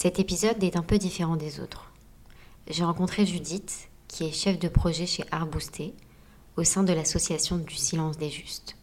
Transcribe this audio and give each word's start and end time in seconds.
Cet 0.00 0.20
épisode 0.20 0.62
est 0.62 0.76
un 0.76 0.84
peu 0.84 0.96
différent 0.96 1.34
des 1.34 1.58
autres. 1.58 1.90
J'ai 2.68 2.84
rencontré 2.84 3.26
Judith, 3.26 3.88
qui 4.06 4.22
est 4.22 4.30
chef 4.30 4.56
de 4.56 4.68
projet 4.68 5.06
chez 5.06 5.24
Arbousté, 5.32 5.92
au 6.56 6.62
sein 6.62 6.84
de 6.84 6.92
l'association 6.92 7.56
du 7.56 7.74
Silence 7.74 8.16
des 8.16 8.30
Justes. 8.30 8.76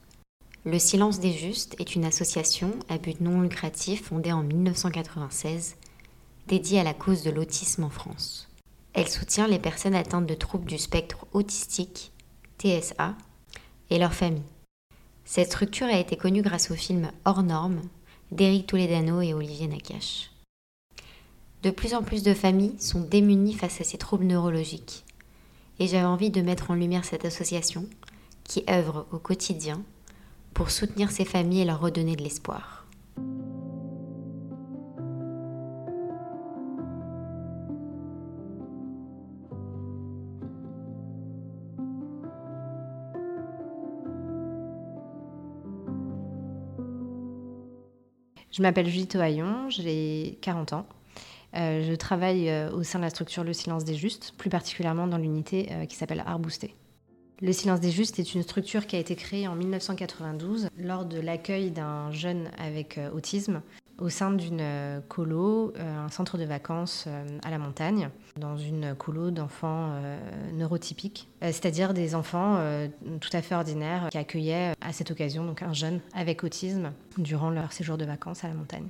Le 0.66 0.78
Silence 0.78 1.22
des 1.22 1.32
Justes 1.32 1.78
est 1.80 1.96
une 1.96 2.04
association 2.04 2.74
à 2.90 2.98
but 2.98 3.22
non 3.22 3.40
lucratif 3.40 4.04
fondée 4.04 4.34
en 4.34 4.44
1996, 4.44 5.78
dédiée 6.50 6.82
à 6.82 6.84
la 6.84 6.94
cause 6.94 7.24
de 7.24 7.32
l'autisme 7.32 7.86
en 7.86 7.90
France. 7.90 8.50
Elle 8.92 9.08
soutient 9.08 9.48
les 9.48 9.58
personnes 9.58 9.96
atteintes 9.96 10.28
de 10.28 10.36
troubles 10.36 10.66
du 10.66 10.78
spectre 10.78 11.28
autistique, 11.32 12.12
TSA, 12.58 13.16
et 13.90 14.00
leurs 14.00 14.14
familles. 14.14 14.44
Cette 15.24 15.48
structure 15.48 15.88
a 15.88 15.98
été 15.98 16.18
connue 16.18 16.42
grâce 16.42 16.72
au 16.72 16.76
film 16.76 17.10
Hors 17.24 17.44
normes 17.44 17.84
d'Éric 18.34 18.68
Toledano 18.68 19.22
et 19.22 19.34
Olivier 19.34 19.70
Nakache. 19.70 20.35
De 21.66 21.72
plus 21.72 21.96
en 21.96 22.04
plus 22.04 22.22
de 22.22 22.36
familles 22.36 22.76
sont 22.78 23.02
démunies 23.02 23.56
face 23.56 23.82
à 23.82 23.84
ces 23.84 23.98
troubles 23.98 24.26
neurologiques. 24.26 25.04
Et 25.80 25.88
j'avais 25.88 26.06
envie 26.06 26.30
de 26.30 26.44
mettre 26.44 26.70
en 26.70 26.76
lumière 26.76 27.06
cette 27.06 27.26
association 27.26 27.88
qui 28.44 28.64
œuvre 28.70 29.08
au 29.12 29.18
quotidien 29.18 29.82
pour 30.54 30.70
soutenir 30.70 31.10
ces 31.10 31.26
familles 31.26 31.62
et 31.62 31.66
leur 31.66 31.82
redonner 31.82 32.16
de 32.16 32.22
l'espoir. 32.22 32.86
Je 48.52 48.62
m'appelle 48.62 48.88
Julie 48.88 49.08
Tohaillon, 49.08 49.72
j'ai 49.72 50.38
40 50.42 50.74
ans. 50.74 50.86
Euh, 51.56 51.84
je 51.88 51.94
travaille 51.96 52.50
euh, 52.50 52.72
au 52.72 52.84
sein 52.84 53.00
de 53.00 53.04
la 53.04 53.10
structure 53.10 53.44
Le 53.44 53.54
Silence 53.54 53.86
des 53.86 53.96
Justes, 53.96 54.34
plus 54.38 54.50
particulièrement 54.50 55.08
dans 55.08 55.18
l'unité 55.18 55.70
euh, 55.72 55.86
qui 55.86 55.96
s'appelle 55.96 56.24
Arbousté. 56.26 56.76
Le 57.42 57.52
Silence 57.52 57.80
des 57.80 57.92
Justes 57.92 58.20
est 58.20 58.34
une 58.34 58.44
structure 58.44 58.88
qui 58.88 58.96
a 58.96 59.00
été 59.00 59.16
créée 59.16 59.48
en 59.48 59.56
1992 59.56 60.70
lors 60.78 61.06
de 61.06 61.20
l'accueil 61.20 61.72
d'un 61.72 62.12
jeune 62.12 62.50
avec 62.58 63.00
autisme 63.14 63.62
au 63.98 64.10
sein 64.10 64.32
d'une 64.32 65.02
colo, 65.10 65.74
un 65.78 66.10
centre 66.10 66.38
de 66.38 66.46
vacances 66.46 67.08
à 67.44 67.50
la 67.50 67.58
montagne, 67.58 68.10
dans 68.38 68.58
une 68.58 68.96
colo 68.96 69.32
d'enfants 69.32 70.00
neurotypiques, 70.54 71.30
c'est-à-dire 71.42 71.94
des 71.94 72.16
enfants 72.16 72.58
tout 73.20 73.30
à 73.34 73.42
fait 73.42 73.56
ordinaires 73.56 74.08
qui 74.12 74.18
accueillaient 74.18 74.74
à 74.80 74.94
cette 74.94 75.12
occasion 75.12 75.46
donc 75.46 75.62
un 75.62 75.74
jeune 75.74 76.00
avec 76.14 76.44
autisme 76.44 76.92
durant 77.18 77.50
leur 77.50 77.74
séjour 77.74 77.98
de 77.98 78.06
vacances 78.06 78.44
à 78.46 78.48
la 78.48 78.54
montagne. 78.54 78.88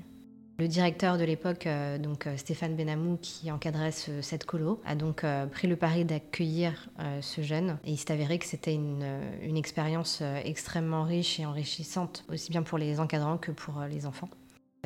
Le 0.57 0.69
directeur 0.69 1.17
de 1.17 1.25
l'époque, 1.25 1.67
euh, 1.67 1.97
donc 1.97 2.27
euh, 2.27 2.37
Stéphane 2.37 2.77
Benamou, 2.77 3.17
qui 3.21 3.51
encadrait 3.51 3.91
cette 3.91 4.45
colo, 4.45 4.81
a 4.85 4.95
donc 4.95 5.25
euh, 5.25 5.47
pris 5.47 5.67
le 5.67 5.75
pari 5.75 6.05
d'accueillir 6.05 6.89
ce 7.19 7.41
jeune. 7.41 7.77
Et 7.83 7.91
il 7.91 7.97
s'est 7.97 8.13
avéré 8.13 8.39
que 8.39 8.45
c'était 8.45 8.73
une, 8.73 9.57
expérience 9.57 10.21
extrêmement 10.43 11.03
riche 11.03 11.39
et 11.39 11.45
enrichissante, 11.45 12.23
aussi 12.31 12.51
bien 12.51 12.63
pour 12.63 12.77
les 12.77 12.99
encadrants 12.99 13.37
que 13.37 13.51
pour 13.51 13.81
les 13.89 14.05
enfants. 14.05 14.29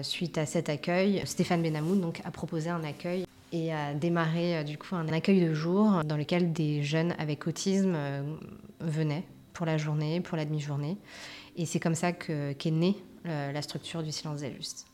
Suite 0.02 0.38
à 0.38 0.46
cet 0.46 0.70
accueil, 0.70 1.22
Stéphane 1.26 1.62
Benamou 1.62 2.00
a 2.24 2.32
proposé 2.32 2.70
un 2.70 2.84
accueil 2.84 3.26
et 3.52 3.74
a 3.74 3.94
démarré 3.94 4.64
du 4.64 4.78
coup 4.78 4.96
un 4.96 5.08
accueil 5.10 5.42
de 5.42 5.54
jour 5.54 6.04
dans 6.06 6.18
lequel 6.18 6.54
des 6.54 6.84
jeunes 6.84 7.14
avec 7.18 7.48
autisme 7.48 7.98
venaient 8.80 9.26
pour 9.54 9.66
la 9.66 9.78
journée, 9.78 10.22
pour 10.22 10.38
la 10.38 10.46
demi-journée. 10.46 10.98
Et 11.58 11.66
c'est 11.66 11.80
comme 11.80 11.96
ça 11.96 12.12
qu'est 12.12 12.72
née 12.72 12.96
la 13.26 13.62
structure 13.62 14.04
du 14.04 14.12
silence 14.12 14.42
des 14.42 14.54
justes. 14.54 14.86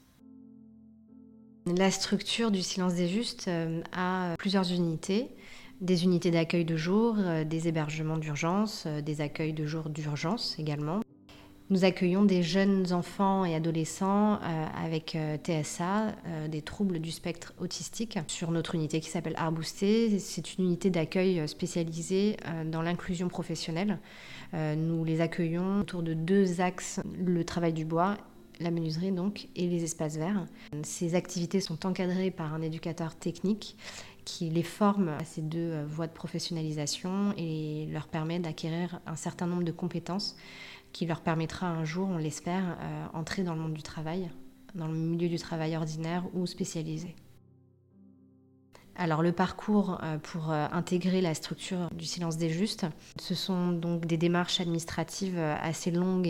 La 1.73 1.89
structure 1.89 2.51
du 2.51 2.61
silence 2.61 2.93
des 2.93 3.07
justes 3.07 3.47
euh, 3.47 3.81
a 3.91 4.35
plusieurs 4.37 4.71
unités. 4.71 5.29
Des 5.81 6.03
unités 6.03 6.29
d'accueil 6.29 6.63
de 6.63 6.77
jour, 6.77 7.15
euh, 7.17 7.43
des 7.43 7.67
hébergements 7.67 8.19
d'urgence, 8.19 8.83
euh, 8.85 9.01
des 9.01 9.19
accueils 9.19 9.51
de 9.51 9.65
jour 9.65 9.89
d'urgence 9.89 10.55
également. 10.59 10.99
Nous 11.71 11.83
accueillons 11.83 12.23
des 12.23 12.43
jeunes 12.43 12.93
enfants 12.93 13.45
et 13.45 13.55
adolescents 13.55 14.37
avec 14.79 15.17
TSA, 15.43 16.13
des 16.47 16.61
troubles 16.61 16.99
du 16.99 17.09
spectre 17.09 17.55
autistique, 17.59 18.19
sur 18.27 18.51
notre 18.51 18.75
unité 18.75 18.99
qui 18.99 19.09
s'appelle 19.09 19.33
Arbousté. 19.35 20.19
C'est 20.19 20.59
une 20.59 20.65
unité 20.65 20.91
d'accueil 20.91 21.47
spécialisée 21.47 22.37
dans 22.67 22.83
l'inclusion 22.83 23.29
professionnelle. 23.29 23.97
Nous 24.53 25.03
les 25.05 25.21
accueillons 25.21 25.79
autour 25.79 26.03
de 26.03 26.13
deux 26.13 26.61
axes, 26.61 26.99
le 27.17 27.43
travail 27.43 27.73
du 27.73 27.83
bois 27.83 28.15
la 28.59 28.71
menuiserie 28.71 29.11
donc 29.11 29.47
et 29.55 29.67
les 29.67 29.83
espaces 29.83 30.17
verts. 30.17 30.45
Ces 30.83 31.15
activités 31.15 31.59
sont 31.59 31.85
encadrées 31.85 32.31
par 32.31 32.53
un 32.53 32.61
éducateur 32.61 33.15
technique 33.15 33.77
qui 34.25 34.49
les 34.49 34.63
forme 34.63 35.09
à 35.09 35.23
ces 35.23 35.41
deux 35.41 35.71
euh, 35.71 35.85
voies 35.87 36.07
de 36.07 36.13
professionnalisation 36.13 37.33
et 37.37 37.87
leur 37.91 38.07
permet 38.07 38.39
d'acquérir 38.39 38.99
un 39.05 39.15
certain 39.15 39.45
nombre 39.45 39.63
de 39.63 39.71
compétences 39.71 40.35
qui 40.91 41.05
leur 41.05 41.21
permettra 41.21 41.67
un 41.67 41.85
jour, 41.85 42.07
on 42.09 42.17
l'espère, 42.17 42.77
euh, 42.81 43.05
entrer 43.13 43.43
dans 43.43 43.53
le 43.53 43.61
monde 43.61 43.73
du 43.73 43.83
travail, 43.83 44.31
dans 44.73 44.87
le 44.87 44.95
milieu 44.95 45.29
du 45.29 45.37
travail 45.37 45.75
ordinaire 45.75 46.23
ou 46.33 46.47
spécialisé. 46.47 47.15
Alors 48.95 49.21
le 49.21 49.31
parcours 49.31 49.99
euh, 50.03 50.17
pour 50.17 50.49
intégrer 50.51 51.21
la 51.21 51.33
structure 51.33 51.89
du 51.93 52.05
silence 52.05 52.37
des 52.37 52.49
justes, 52.49 52.85
ce 53.19 53.35
sont 53.35 53.71
donc 53.71 54.05
des 54.05 54.17
démarches 54.17 54.61
administratives 54.61 55.37
assez 55.37 55.91
longues 55.91 56.27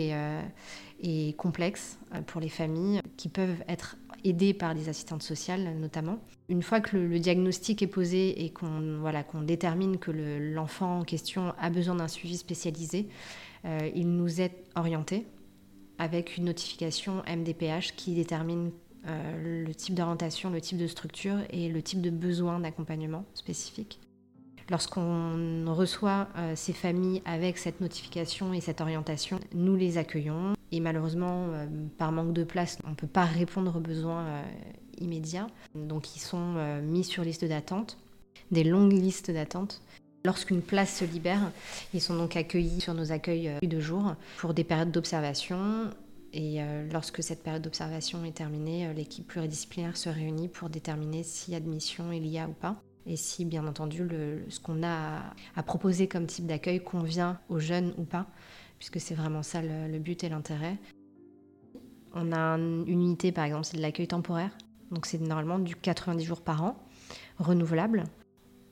et, 1.02 1.34
complexes 1.36 1.98
euh, 2.14 2.22
pour 2.22 2.40
les 2.40 2.48
familles 2.48 3.00
qui 3.16 3.28
peuvent 3.28 3.62
être 3.68 3.96
aidées 4.24 4.54
par 4.54 4.74
des 4.74 4.88
assistantes 4.88 5.22
sociales 5.22 5.76
notamment. 5.78 6.18
Une 6.48 6.62
fois 6.62 6.80
que 6.80 6.96
le, 6.96 7.18
diagnostic 7.18 7.82
est 7.82 7.86
posé 7.86 8.44
et 8.44 8.50
qu'on 8.50 8.98
voilà, 9.00 9.22
qu'on 9.22 9.42
détermine 9.42 9.98
que 9.98 10.10
l'enfant 10.10 11.00
en 11.00 11.02
question 11.02 11.54
a 11.58 11.70
besoin 11.70 11.96
d'un 11.96 12.08
suivi 12.08 12.36
spécialisé, 12.36 13.08
euh, 13.64 13.90
il 13.94 14.08
nous 14.16 14.40
est 14.40 14.64
orienté 14.74 15.26
avec 15.98 16.36
une 16.36 16.44
notification 16.44 17.22
MDPH 17.26 17.94
qui 17.96 18.14
détermine 18.14 18.70
euh, 19.06 19.64
le 19.66 19.74
type 19.74 19.94
d'orientation, 19.94 20.50
le 20.50 20.60
type 20.60 20.78
de 20.78 20.86
structure 20.86 21.38
et 21.50 21.68
le 21.68 21.82
type 21.82 22.00
de 22.00 22.10
besoin 22.10 22.60
d'accompagnement 22.60 23.24
spécifique. 23.34 24.00
Lorsqu'on 24.68 25.64
reçoit 25.68 26.26
ces 26.56 26.72
familles 26.72 27.22
avec 27.24 27.56
cette 27.56 27.80
notification 27.80 28.52
et 28.52 28.60
cette 28.60 28.80
orientation, 28.80 29.38
nous 29.54 29.76
les 29.76 29.96
accueillons, 29.96 30.56
et 30.72 30.80
malheureusement, 30.80 31.48
euh, 31.52 31.66
par 31.98 32.12
manque 32.12 32.32
de 32.32 32.44
place, 32.44 32.78
on 32.84 32.90
ne 32.90 32.94
peut 32.94 33.06
pas 33.06 33.24
répondre 33.24 33.76
aux 33.76 33.80
besoins 33.80 34.24
euh, 34.24 34.42
immédiats. 34.98 35.46
Donc 35.74 36.16
ils 36.16 36.20
sont 36.20 36.54
euh, 36.56 36.82
mis 36.82 37.04
sur 37.04 37.22
liste 37.22 37.44
d'attente, 37.44 37.98
des 38.50 38.64
longues 38.64 38.92
listes 38.92 39.30
d'attente. 39.30 39.82
Lorsqu'une 40.24 40.60
place 40.60 40.96
se 40.96 41.04
libère, 41.04 41.52
ils 41.94 42.00
sont 42.00 42.16
donc 42.16 42.36
accueillis 42.36 42.80
sur 42.80 42.94
nos 42.94 43.12
accueils 43.12 43.52
de 43.62 43.80
jour 43.80 44.14
pour 44.38 44.54
des 44.54 44.64
périodes 44.64 44.90
d'observation. 44.90 45.90
Et 46.32 46.58
lorsque 46.92 47.22
cette 47.22 47.42
période 47.42 47.62
d'observation 47.62 48.24
est 48.24 48.36
terminée, 48.36 48.92
l'équipe 48.92 49.26
pluridisciplinaire 49.26 49.96
se 49.96 50.08
réunit 50.08 50.48
pour 50.48 50.68
déterminer 50.68 51.22
si 51.22 51.54
admission 51.54 52.12
il 52.12 52.26
y 52.26 52.38
a 52.38 52.48
ou 52.48 52.52
pas. 52.52 52.82
Et 53.06 53.16
si, 53.16 53.44
bien 53.44 53.66
entendu, 53.66 54.06
ce 54.48 54.60
qu'on 54.60 54.82
a 54.82 55.32
à 55.54 55.62
proposer 55.62 56.08
comme 56.08 56.26
type 56.26 56.46
d'accueil 56.46 56.82
convient 56.82 57.40
aux 57.48 57.58
jeunes 57.58 57.94
ou 57.96 58.04
pas 58.04 58.26
puisque 58.78 59.00
c'est 59.00 59.14
vraiment 59.14 59.42
ça 59.42 59.62
le, 59.62 59.98
but 59.98 60.22
et 60.24 60.28
l'intérêt. 60.28 60.76
On 62.14 62.32
a 62.32 62.56
une 62.56 62.88
unité, 62.88 63.32
par 63.32 63.44
exemple, 63.44 63.64
c'est 63.64 63.76
de 63.76 63.82
l'accueil 63.82 64.08
temporaire. 64.08 64.50
Donc 64.90 65.06
c'est 65.06 65.20
normalement 65.20 65.58
du 65.58 65.74
90 65.76 66.24
jours 66.24 66.40
par 66.40 66.62
an, 66.62 66.76
renouvelable. 67.38 68.04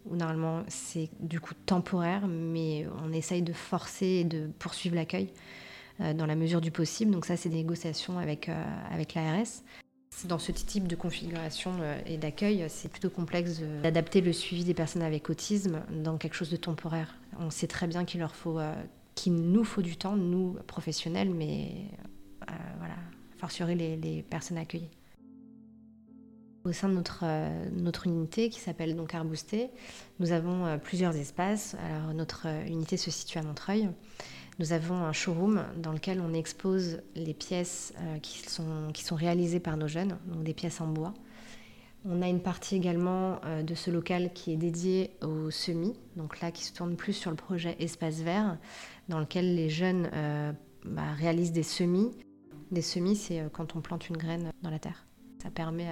Ou 0.06 0.16
normalement 0.16 0.64
c'est 0.68 1.10
du 1.20 1.40
coup 1.40 1.54
temporaire, 1.66 2.28
mais 2.28 2.86
on 3.02 3.12
essaye 3.12 3.42
de 3.42 3.52
forcer 3.52 4.06
et 4.06 4.24
de 4.24 4.48
poursuivre 4.58 4.96
l'accueil 4.96 5.30
euh, 5.32 5.63
dans 5.98 6.26
la 6.26 6.36
mesure 6.36 6.60
du 6.60 6.70
possible. 6.70 7.10
Donc 7.10 7.24
ça 7.24 7.36
c'est 7.36 7.48
des 7.48 7.56
négociations 7.56 8.18
avec, 8.18 8.48
euh, 8.48 8.64
avec 8.90 9.14
l'ARS. 9.14 9.62
Dans 10.26 10.38
ce 10.38 10.52
type 10.52 10.86
de 10.86 10.94
configuration 10.94 11.72
euh, 11.80 11.98
et 12.06 12.18
d'accueil, 12.18 12.64
c'est 12.68 12.88
plutôt 12.88 13.10
complexe 13.10 13.60
d'adapter 13.82 14.20
le 14.20 14.32
suivi 14.32 14.64
des 14.64 14.74
personnes 14.74 15.02
avec 15.02 15.28
autisme 15.28 15.82
dans 15.90 16.18
quelque 16.18 16.34
chose 16.34 16.50
de 16.50 16.56
temporaire. 16.56 17.16
On 17.40 17.50
sait 17.50 17.66
très 17.66 17.88
bien 17.88 18.04
qu'il 18.04 18.20
nous 19.26 19.64
faut 19.64 19.82
du 19.82 19.96
temps, 19.96 20.16
nous, 20.16 20.56
professionnels, 20.66 21.30
mais 21.30 21.88
euh, 22.50 22.54
voilà, 22.78 22.96
fortiori 23.38 23.74
les, 23.74 24.22
personnes 24.22 24.58
accueillies. 24.58 24.90
Au 26.64 26.72
sein 26.72 26.88
de 26.88 26.94
notre, 26.94 27.20
euh, 27.24 27.68
notre 27.72 28.06
unité 28.06 28.48
qui 28.48 28.60
s'appelle 28.60 28.96
donc 28.96 29.14
Arbousté, 29.14 29.68
nous 30.18 30.32
avons 30.32 30.64
euh, 30.64 30.78
plusieurs 30.78 31.14
espaces. 31.14 31.76
Alors, 31.84 32.14
notre 32.14 32.46
unité 32.66 32.96
se 32.96 33.10
situe 33.10 33.38
à 33.38 33.42
Montreuil. 33.42 33.88
Nous 34.58 34.72
avons 34.72 34.96
un 34.96 35.12
showroom 35.12 35.64
dans 35.76 35.92
lequel 35.92 36.20
on 36.20 36.32
expose 36.32 37.02
les 37.16 37.34
pièces 37.34 37.92
qui, 38.22 38.38
sont, 38.48 38.92
qui 38.92 39.02
sont 39.02 39.16
réalisées 39.16 39.58
par 39.58 39.76
nos 39.76 39.88
jeunes, 39.88 40.16
donc 40.26 40.44
des 40.44 40.54
pièces 40.54 40.80
en 40.80 40.86
bois. 40.86 41.12
On 42.04 42.20
a 42.22 42.28
une 42.28 42.40
partie 42.40 42.76
également 42.76 43.40
de 43.66 43.74
ce 43.74 43.90
local 43.90 44.30
qui 44.34 44.52
est 44.52 44.56
dédiée 44.56 45.16
aux 45.22 45.50
semis, 45.50 45.94
donc 46.16 46.40
là 46.40 46.50
qui 46.50 46.62
se 46.64 46.72
tourne 46.72 46.96
plus 46.96 47.14
sur 47.14 47.30
le 47.30 47.36
projet 47.36 47.76
Espace 47.80 48.20
Vert, 48.20 48.58
dans 49.08 49.18
lequel 49.18 49.54
les 49.54 49.70
jeunes 49.70 50.10
euh, 50.12 50.52
bah, 50.84 51.12
réalisent 51.16 51.52
des 51.52 51.62
semis. 51.62 52.10
Des 52.70 52.82
semis, 52.82 53.16
c'est 53.16 53.40
euh, 53.40 53.48
quand 53.50 53.74
on 53.74 53.80
plante 53.80 54.08
une 54.08 54.18
graine 54.18 54.50
dans 54.62 54.70
la 54.70 54.78
terre. 54.78 55.06
Ça 55.42 55.50
permet 55.50 55.88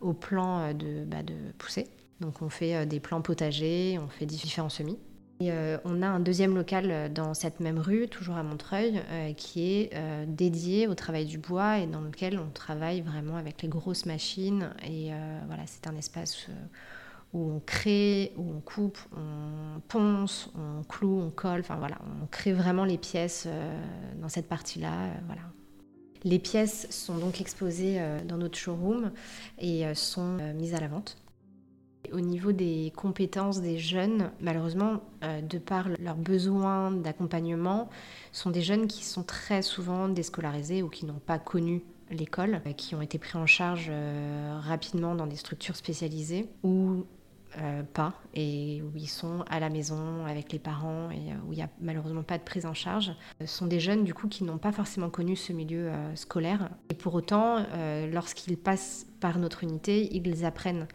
aux 0.00 0.12
plants 0.12 0.72
de, 0.72 1.04
bah, 1.04 1.22
de 1.22 1.34
pousser. 1.58 1.88
Donc 2.20 2.42
on 2.42 2.48
fait 2.48 2.86
des 2.86 3.00
plants 3.00 3.22
potagers, 3.22 3.98
on 4.00 4.08
fait 4.08 4.26
différents 4.26 4.68
semis. 4.68 4.98
Et 5.40 5.50
on 5.84 6.00
a 6.00 6.06
un 6.06 6.20
deuxième 6.20 6.54
local 6.54 7.12
dans 7.12 7.34
cette 7.34 7.60
même 7.60 7.78
rue, 7.78 8.08
toujours 8.08 8.36
à 8.36 8.42
Montreuil, 8.42 9.02
qui 9.36 9.72
est 9.72 9.90
dédié 10.26 10.86
au 10.86 10.94
travail 10.94 11.26
du 11.26 11.38
bois 11.38 11.80
et 11.80 11.86
dans 11.86 12.00
lequel 12.00 12.38
on 12.38 12.48
travaille 12.50 13.00
vraiment 13.00 13.36
avec 13.36 13.60
les 13.60 13.68
grosses 13.68 14.06
machines. 14.06 14.70
Et 14.86 15.10
voilà, 15.46 15.64
c'est 15.66 15.88
un 15.88 15.96
espace 15.96 16.48
où 17.34 17.50
on 17.50 17.60
crée, 17.60 18.32
où 18.36 18.54
on 18.56 18.60
coupe, 18.60 18.98
on 19.14 19.80
ponce, 19.88 20.50
on 20.56 20.84
cloue, 20.84 21.20
on 21.20 21.30
colle, 21.30 21.62
voilà, 21.62 21.98
on 22.22 22.26
crée 22.26 22.52
vraiment 22.52 22.84
les 22.84 22.96
pièces 22.96 23.44
euh, 23.46 23.76
dans 24.22 24.28
cette 24.28 24.48
partie-là. 24.48 25.06
Euh, 25.06 25.14
voilà. 25.26 25.42
Les 26.22 26.38
pièces 26.38 26.86
sont 26.90 27.18
donc 27.18 27.40
exposées 27.40 27.96
euh, 27.98 28.24
dans 28.24 28.38
notre 28.38 28.56
showroom 28.56 29.10
et 29.58 29.84
sont 29.94 30.38
mises 30.54 30.74
à 30.74 30.80
la 30.80 30.88
vente. 30.88 31.16
Au 32.12 32.20
niveau 32.20 32.52
des 32.52 32.92
compétences 32.96 33.60
des 33.60 33.78
jeunes, 33.78 34.30
malheureusement, 34.40 35.00
de 35.22 35.58
par 35.58 35.88
leurs 36.00 36.16
besoins 36.16 36.90
d'accompagnement, 36.90 37.88
sont 38.32 38.50
des 38.50 38.62
jeunes 38.62 38.86
qui 38.86 39.04
sont 39.04 39.22
très 39.22 39.62
souvent 39.62 40.08
déscolarisés 40.08 40.82
ou 40.82 40.88
qui 40.88 41.06
n'ont 41.06 41.20
pas 41.24 41.38
connu 41.38 41.82
l'école, 42.10 42.60
qui 42.76 42.94
ont 42.94 43.02
été 43.02 43.18
pris 43.18 43.38
en 43.38 43.46
charge 43.46 43.90
rapidement 44.60 45.14
dans 45.14 45.26
des 45.26 45.36
structures 45.36 45.76
spécialisées 45.76 46.48
euh, 46.64 47.00
pas 47.92 48.14
et 48.34 48.82
où 48.82 48.96
ils 48.96 49.08
sont 49.08 49.44
à 49.48 49.60
la 49.60 49.70
maison 49.70 50.26
avec 50.26 50.52
les 50.52 50.58
parents 50.58 51.10
et 51.10 51.32
euh, 51.32 51.36
où 51.46 51.52
il 51.52 51.56
n'y 51.56 51.62
a 51.62 51.68
malheureusement 51.80 52.22
pas 52.22 52.38
de 52.38 52.42
prise 52.42 52.66
en 52.66 52.74
charge. 52.74 53.12
Sont 53.46 53.66
des 53.66 53.80
jeunes 53.80 54.04
du 54.04 54.14
coup 54.14 54.28
qui 54.28 54.44
n'ont 54.44 54.58
pas 54.58 54.72
forcément 54.72 55.10
connu 55.10 55.36
ce 55.36 55.52
milieu 55.52 55.88
euh, 55.88 56.16
scolaire. 56.16 56.70
Et 56.90 56.94
pour 56.94 57.14
autant 57.14 57.64
lorsqu'ils 58.12 58.56
passent 58.56 59.06
par 59.20 59.38
notre 59.38 59.62
unité 59.62 60.14
ils 60.14 60.44
apprennent. 60.44 60.86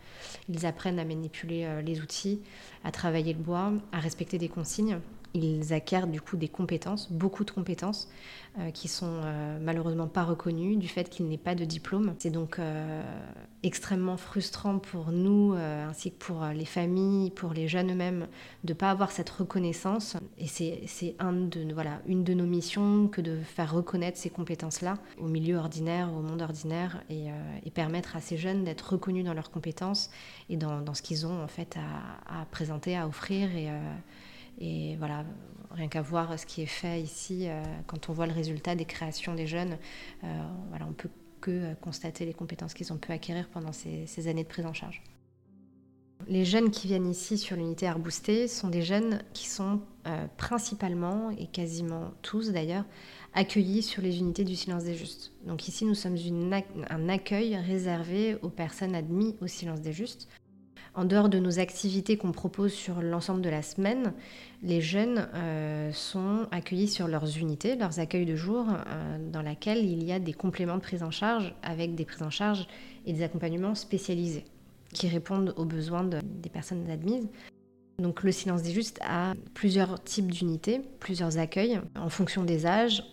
Ils 0.48 0.66
apprennent 0.66 1.00
à 1.00 1.06
manipuler 1.06 1.82
les 1.84 2.02
outils 2.02 2.42
à 2.84 2.92
travailler 2.92 3.34
le 3.34 3.40
bois 3.40 3.72
à 3.92 4.00
respecter 4.00 4.38
des 4.38 4.50
consignes 4.50 5.00
ils 5.34 5.74
acquièrent 5.74 6.08
du 6.08 6.22
coup 6.22 6.38
des 6.38 6.48
compétences, 6.48 7.12
beaucoup 7.12 7.44
de 7.44 7.52
compétences, 7.52 8.10
euh, 8.58 8.72
qui 8.72 8.88
sont 8.88 9.22
euh, 9.24 9.60
malheureusement 9.62 10.08
pas 10.08 10.24
reconnues 10.24 10.76
du 10.76 10.88
fait 10.88 11.08
qu'il 11.08 11.28
n'ait 11.28 11.38
pas 11.38 11.54
de 11.54 11.66
diplôme. 11.66 12.16
C'est 12.18 12.32
donc 12.32 12.58
euh, 12.58 13.04
extrêmement 13.62 14.18
frustrant 14.18 14.80
pour 14.80 15.12
nous, 15.12 15.54
ainsi 15.54 16.12
que 16.12 16.18
pour 16.18 16.44
les 16.46 16.66
familles, 16.66 17.30
pour 17.30 17.54
les 17.54 17.68
jeunes 17.68 17.92
eux-mêmes, 17.92 18.28
de 18.64 18.74
ne 18.74 18.78
pas 18.78 18.90
avoir 18.90 19.12
cette 19.12 19.30
reconnaissance. 19.30 20.18
Et 20.40 20.48
c'est 20.48 21.16
une 21.20 21.50
de 21.50 22.34
nos 22.34 22.46
missions 22.46 23.08
que 23.08 23.22
de 23.22 23.38
faire 23.38 23.72
reconnaître 23.72 24.18
ces 24.18 24.32
compétences-là 24.32 24.98
au 25.20 25.28
milieu 25.28 25.58
ordinaire, 25.58 26.12
au 26.12 26.22
monde 26.22 26.42
ordinaire, 26.42 27.04
et, 27.10 27.30
permettre 27.72 28.16
à 28.16 28.20
ces 28.20 28.38
jeunes 28.38 28.64
d'être 28.64 28.94
reconnus 28.94 29.24
dans 29.24 29.34
leurs 29.34 29.52
compétences 29.52 30.10
et 30.50 30.58
dans, 30.58 30.94
ce 30.94 31.02
qu'ils 31.02 31.28
ont 31.28 31.44
en 31.44 31.48
fait 31.48 31.78
à, 31.78 32.46
présenter, 32.46 32.98
à 32.98 33.08
offrir 33.08 33.50
et 34.60 34.98
voilà, 34.98 35.26
rien 35.72 35.88
qu'à 35.88 36.02
voir 36.02 36.38
ce 36.38 36.46
qui 36.46 36.62
est 36.62 36.68
fait 36.68 37.02
ici, 37.02 37.48
euh, 37.48 37.64
quand 37.88 38.10
on 38.10 38.14
voit 38.14 38.28
le 38.28 38.34
résultat 38.34 38.76
des 38.76 38.86
créations 38.86 39.34
des 39.34 39.48
jeunes, 39.48 39.78
euh, 40.24 40.44
voilà, 40.70 40.86
on 40.88 40.94
peut 40.94 41.10
que 41.42 41.74
constater 41.76 42.26
les 42.26 42.34
compétences 42.34 42.74
qu'ils 42.74 42.92
ont 42.92 42.98
pu 42.98 43.14
acquérir 43.14 43.48
pendant 43.48 43.72
ces, 43.72 44.28
années 44.28 44.44
de 44.44 44.50
prise 44.50 44.66
en 44.66 44.74
charge. 44.74 45.02
Les 46.28 46.44
jeunes 46.44 46.70
qui 46.70 46.88
viennent 46.88 47.10
ici 47.10 47.38
sur 47.38 47.56
l'unité 47.56 47.88
Arbousté 47.88 48.50
sont 48.50 48.68
des 48.68 48.82
jeunes 48.82 49.24
qui 49.32 49.48
sont 49.48 49.80
euh, 50.06 50.26
principalement, 50.36 51.30
et 51.32 51.48
quasiment 51.48 52.12
tous 52.22 52.52
d'ailleurs, 52.52 52.84
accueillis 53.34 53.84
sur 53.84 54.02
les 54.02 54.20
unités 54.20 54.44
du 54.44 54.58
silence 54.58 54.84
des 54.84 54.96
justes. 54.96 55.32
Donc 55.46 55.70
ici, 55.70 55.86
nous 55.86 55.96
sommes 55.96 56.18
un 56.90 57.10
accueil 57.10 57.56
réservé 57.56 58.38
aux 58.42 58.50
personnes 58.50 58.96
admises 58.96 59.36
au 59.40 59.48
silence 59.48 59.80
des 59.80 59.94
justes. 59.94 60.28
En 60.96 61.06
dehors 61.06 61.30
de 61.30 61.40
nos 61.40 61.60
activités 61.60 62.18
qu'on 62.18 62.32
propose 62.32 62.74
sur 62.74 63.02
l'ensemble 63.02 63.42
de 63.42 63.50
la 63.50 63.62
semaine, 63.62 64.14
les 64.64 64.82
jeunes 64.82 65.30
euh, 65.36 65.92
sont 65.94 66.48
accueillis 66.52 66.88
sur 66.88 67.08
leurs 67.08 67.38
unités, 67.38 67.76
leurs 67.76 68.00
accueils 68.00 68.26
de 68.26 68.36
jour, 68.36 68.66
euh, 68.70 69.18
dans 69.32 69.42
laquelle 69.42 69.86
il 69.86 70.04
y 70.04 70.12
a 70.12 70.20
des 70.20 70.34
compléments 70.34 70.78
de 70.78 70.82
prise 70.82 71.04
en 71.04 71.12
charge 71.12 71.54
avec 71.62 71.96
des 71.96 72.06
prises 72.06 72.24
en 72.24 72.32
charge 72.32 72.68
et 73.06 73.14
des 73.14 73.24
accompagnements 73.24 73.76
spécialisés 73.76 74.46
qui 74.94 75.08
répondent 75.08 75.54
aux 75.58 75.66
besoins 75.66 76.04
des 76.04 76.50
personnes 76.50 76.90
admises. 76.90 77.28
Donc 78.00 78.24
le 78.24 78.32
silence 78.32 78.64
des 78.64 78.72
justes 78.72 79.00
a 79.04 79.34
plusieurs 79.54 80.02
types 80.04 80.32
d'unités, 80.32 80.82
plusieurs 81.00 81.38
accueils 81.38 81.80
en 81.96 82.10
fonction 82.10 82.44
des 82.44 82.66
âges, 82.66 83.04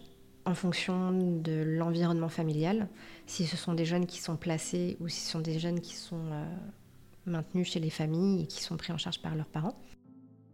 en 0.47 0.55
fonction 0.55 1.11
de 1.13 1.63
l'environnement 1.65 2.29
familial, 2.29 2.89
si 3.27 3.47
ce 3.47 3.57
sont 3.57 3.75
des 3.75 3.85
jeunes 3.85 4.07
qui 4.07 4.21
sont 4.21 4.37
placés 4.37 4.97
ou 5.01 5.09
si 5.09 5.21
ce 5.21 5.33
sont 5.33 5.41
des 5.41 5.59
jeunes 5.59 5.81
qui 5.81 5.97
sont 5.97 6.25
euh, 6.31 6.45
maintenus 7.27 7.69
chez 7.69 7.81
les 7.81 7.91
familles 7.91 8.43
et 8.43 8.47
qui 8.47 8.63
sont 8.63 8.77
pris 8.77 8.93
en 8.93 8.99
charge 8.99 9.21
par 9.21 9.35
leurs 9.35 9.47
parents. 9.47 9.77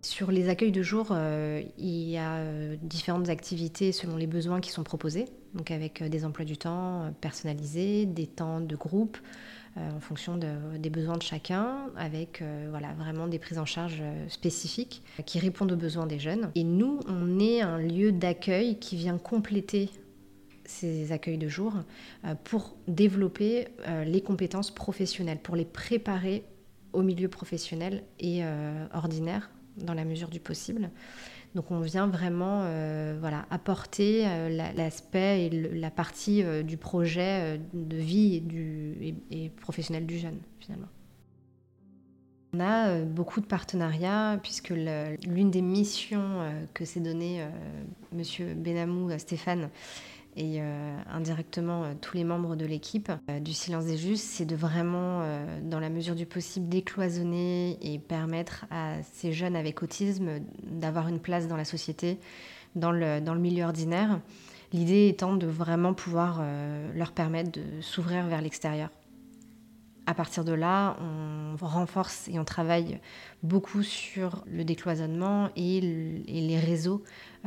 Sur 0.05 0.33
les 0.33 0.49
accueils 0.49 0.73
de 0.73 0.83
jour, 0.83 1.09
euh, 1.13 1.63
il 1.79 2.11
y 2.11 2.17
a 2.17 2.35
euh, 2.35 2.75
différentes 2.83 3.29
activités 3.29 3.93
selon 3.93 4.17
les 4.17 4.27
besoins 4.27 4.61
qui 4.61 4.71
sont 4.71 4.83
proposés, 4.83 5.27
donc 5.55 5.71
avec 5.71 6.03
euh, 6.03 6.09
des 6.09 6.25
emplois 6.25 6.45
du 6.45 6.57
temps 6.57 7.15
personnalisés, 7.21 8.07
des 8.07 8.27
temps 8.27 8.61
de 8.61 8.77
groupe 8.77 9.17
en 9.75 10.01
fonction 10.01 10.37
des 10.37 10.91
besoins 10.91 11.17
de 11.17 11.23
chacun, 11.23 11.87
avec 11.97 12.45
voilà, 12.69 12.93
vraiment 12.93 13.27
des 13.27 13.39
prises 13.39 13.59
en 13.59 13.65
charge 13.65 14.03
spécifiques 14.29 15.03
qui 15.25 15.39
répondent 15.39 15.73
aux 15.73 15.77
besoins 15.77 16.07
des 16.07 16.19
jeunes. 16.19 16.51
Et 16.55 16.63
nous, 16.63 17.01
on 17.09 17.41
est 17.41 17.63
un 17.63 17.79
lieu 17.79 18.13
d'accueil 18.13 18.79
qui 18.79 18.97
vient 18.97 19.17
compléter 19.17 19.89
ces 20.67 21.11
accueils 21.11 21.39
de 21.39 21.49
jour 21.49 21.73
pour 22.45 22.77
développer 22.87 23.69
les 24.05 24.21
compétences 24.21 24.71
professionnelles, 24.71 25.41
pour 25.43 25.57
les 25.57 25.65
préparer 25.65 26.45
au 26.93 27.03
milieu 27.03 27.29
professionnel 27.29 28.05
et 28.19 28.45
euh, 28.45 28.87
ordinaire 28.93 29.51
dans 29.77 29.95
la 29.95 30.05
mesure 30.05 30.29
du 30.29 30.41
possible. 30.41 30.91
Donc 31.55 31.71
on 31.71 31.81
vient 31.81 32.07
vraiment 32.07 32.63
euh, 32.65 33.17
voilà, 33.21 33.47
apporter 33.51 34.27
euh, 34.27 34.73
l'aspect 34.75 35.47
et 35.47 35.51
la 35.51 35.91
partie 35.91 36.43
du 36.65 36.77
projet 36.77 37.61
de 37.73 37.97
vie 37.97 38.43
et, 39.01 39.15
et, 39.31 39.49
professionnel 39.51 40.07
du 40.07 40.19
jeune 40.19 40.39
finalement. 40.61 40.89
On 42.55 42.61
a 42.61 43.01
beaucoup 43.01 43.41
de 43.41 43.47
partenariats 43.47 44.39
puisque 44.43 44.71
l'une 44.71 45.51
des 45.51 45.63
missions 45.63 46.53
que 46.75 46.85
s'est 46.85 47.01
donnée 47.01 47.47
Monsieur 48.13 48.53
Benamou 48.53 49.11
Stéphane 49.17 49.71
et 50.37 50.61
euh, 50.61 50.99
indirectement 51.11 51.85
euh, 51.85 51.93
tous 52.01 52.17
les 52.17 52.25
membres 52.25 52.57
de 52.57 52.65
l'équipe 52.65 53.13
euh, 53.29 53.39
du 53.39 53.53
Silence 53.53 53.85
des 53.85 53.99
Justes, 53.99 54.25
c'est 54.25 54.47
de 54.47 54.57
vraiment, 54.57 55.23
dans 55.63 55.81
la 55.81 55.91
mesure 55.91 56.15
du 56.15 56.27
possible, 56.27 56.69
décloisonner 56.69 57.79
et 57.83 57.99
permettre 57.99 58.67
à 58.71 59.03
ces 59.03 59.33
jeunes 59.33 59.57
avec 59.57 59.83
autisme 59.83 60.41
d'avoir 60.63 61.09
une 61.09 61.21
place 61.21 61.49
dans 61.49 61.57
la 61.57 61.65
société, 61.65 62.19
dans 62.75 62.93
le, 62.93 63.21
milieu 63.39 63.65
ordinaire. 63.65 64.21
L'idée 64.73 65.09
étant 65.09 65.37
de 65.37 65.47
vraiment 65.47 65.95
pouvoir 65.95 66.43
leur 66.95 67.13
permettre 67.13 67.53
de 67.53 67.81
s'ouvrir 67.81 68.27
vers 68.27 68.41
l'extérieur. 68.41 68.91
À 70.07 70.15
partir 70.15 70.45
de 70.45 70.53
là, 70.53 70.97
on 71.01 71.57
renforce 71.65 72.29
et 72.29 72.39
on 72.39 72.45
travaille 72.45 73.01
beaucoup 73.43 73.83
sur 73.83 74.45
le 74.47 74.65
décloisonnement 74.65 75.51
et 75.57 75.81
les 75.81 76.59
réseaux 76.59 77.03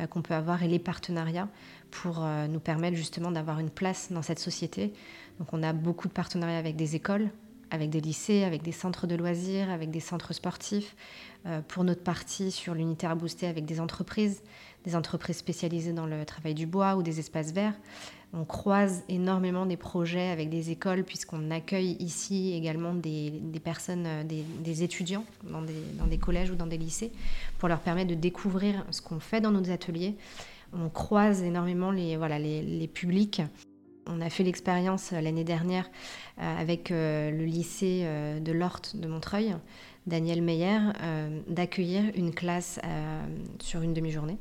qu'on 0.09 0.21
peut 0.21 0.33
avoir 0.33 0.63
et 0.63 0.67
les 0.67 0.79
partenariats 0.79 1.49
pour 1.91 2.23
euh, 2.23 2.47
nous 2.47 2.59
permettre 2.59 2.97
justement 2.97 3.31
d'avoir 3.31 3.59
une 3.59 3.69
place 3.69 4.11
dans 4.11 4.21
cette 4.21 4.39
société. 4.39 4.93
Donc 5.39 5.53
on 5.53 5.63
a 5.63 5.73
beaucoup 5.73 6.07
de 6.07 6.13
partenariats 6.13 6.57
avec 6.57 6.75
des 6.75 6.95
écoles, 6.95 7.29
avec 7.71 7.89
des 7.89 8.01
lycées, 8.01 8.43
avec 8.43 8.61
des 8.61 8.71
centres 8.71 9.07
de 9.07 9.15
loisirs, 9.15 9.69
avec 9.69 9.91
des 9.91 9.99
centres 9.99 10.33
sportifs. 10.33 10.95
Euh, 11.47 11.61
pour 11.67 11.83
notre 11.83 12.01
partie 12.01 12.49
sur 12.49 12.73
l'unité 12.73 13.05
à 13.05 13.13
booster 13.13 13.45
avec 13.45 13.65
des 13.65 13.79
entreprises, 13.79 14.41
des 14.83 14.95
entreprises 14.95 15.37
spécialisées 15.37 15.93
dans 15.93 16.07
le 16.07 16.25
travail 16.25 16.55
du 16.55 16.65
bois 16.65 16.95
ou 16.95 17.03
des 17.03 17.19
espaces 17.19 17.51
verts. 17.51 17.75
On 18.33 18.45
croise 18.45 19.03
énormément 19.09 19.67
des 19.67 19.77
projets 19.77 20.29
avec 20.29 20.49
des 20.49 20.71
écoles 20.71 21.03
puisqu'on 21.03 21.51
accueille 21.51 21.97
ici 21.99 22.53
également 22.55 22.95
des, 22.95 23.31
personnes, 23.63 24.05
euh, 24.07 24.23
des, 24.23 24.81
étudiants 24.81 25.23
dans 25.43 25.61
des 26.07 26.17
collèges 26.17 26.49
ou 26.49 26.55
dans 26.55 26.65
des 26.65 26.79
lycées 26.79 27.11
pour 27.59 27.69
leur 27.69 27.79
permettre 27.79 28.09
de 28.09 28.15
découvrir 28.15 28.83
ce 28.89 29.03
qu'on 29.03 29.19
fait 29.19 29.39
dans 29.39 29.51
nos 29.51 29.69
ateliers 29.69 30.15
on 30.73 30.89
croise 30.89 31.43
énormément 31.43 31.91
les, 31.91 32.17
voilà, 32.17 32.39
les, 32.39 32.87
publics. 32.87 33.41
On 34.07 34.21
a 34.21 34.29
fait 34.29 34.43
l'expérience 34.43 35.13
euh, 35.13 35.21
l'année 35.21 35.43
dernière 35.43 35.89
euh, 36.39 36.61
avec 36.61 36.91
euh, 36.91 37.31
le 37.31 37.45
lycée 37.45 38.05
de 38.39 38.51
l'Orte 38.51 38.95
de 38.95 39.07
Montreuil, 39.07 39.55
Daniel 40.05 40.41
Meyer, 40.41 40.79
d'accueillir 41.47 42.03
une 42.15 42.33
classe 42.33 42.79
sur 43.59 43.81
une 43.81 43.93
demi-journée. 43.93 44.37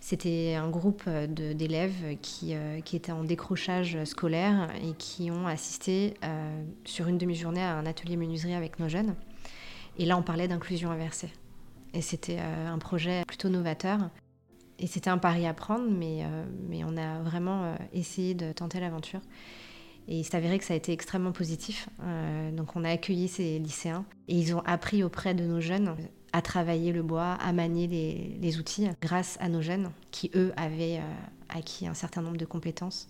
C'était 0.00 0.54
un 0.54 0.68
groupe 0.68 1.08
d'élèves 1.08 2.18
qui, 2.20 2.54
qui, 2.84 2.96
étaient 2.96 3.10
en 3.10 3.24
décrochage 3.24 4.04
scolaire 4.04 4.68
et 4.84 4.92
qui 4.98 5.30
ont 5.30 5.46
assisté 5.46 6.12
sur 6.84 7.08
une 7.08 7.16
demi-journée 7.16 7.62
à 7.62 7.74
un 7.78 7.86
atelier 7.86 8.18
menuiserie 8.18 8.54
avec 8.54 8.78
nos 8.78 8.88
jeunes. 8.88 9.14
Et 9.98 10.04
là, 10.04 10.18
on 10.18 10.22
parlait 10.22 10.46
d'inclusion 10.46 10.90
inversée. 10.90 11.30
Et 11.94 12.02
c'était 12.02 12.38
un 12.38 12.78
projet 12.78 13.24
plutôt 13.26 13.48
novateur 13.48 14.10
et 14.78 14.86
c'était 14.86 15.10
un 15.10 15.18
pari 15.18 15.46
à 15.46 15.54
prendre, 15.54 15.88
mais, 15.90 16.24
euh, 16.24 16.44
mais 16.68 16.84
on 16.84 16.96
a 16.96 17.20
vraiment 17.22 17.64
euh, 17.64 17.76
essayé 17.92 18.34
de 18.34 18.52
tenter 18.52 18.80
l'aventure. 18.80 19.20
Et 20.08 20.18
il 20.18 20.24
s'est 20.24 20.36
avéré 20.36 20.58
que 20.58 20.64
ça 20.64 20.74
a 20.74 20.76
été 20.76 20.92
extrêmement 20.92 21.32
positif. 21.32 21.88
donc 22.52 22.76
on 22.76 22.84
a 22.84 22.90
accueilli 22.90 23.26
ces 23.26 23.58
lycéens 23.58 24.04
et 24.28 24.36
ils 24.36 24.54
ont 24.54 24.62
appris 24.64 25.02
auprès 25.02 25.34
de 25.34 25.42
nos 25.42 25.60
jeunes 25.60 25.96
à 26.32 26.42
travailler 26.42 26.92
le 26.92 27.02
bois, 27.02 27.32
à 27.32 27.52
manier 27.52 27.88
les, 28.40 28.58
outils 28.58 28.86
grâce 29.02 29.36
à 29.40 29.48
nos 29.48 29.62
jeunes 29.62 29.90
qui, 30.12 30.30
eux, 30.36 30.52
avaient 30.56 31.00
acquis 31.48 31.88
un 31.88 31.94
certain 31.94 32.22
nombre 32.22 32.36
de 32.36 32.44
compétences. 32.44 33.08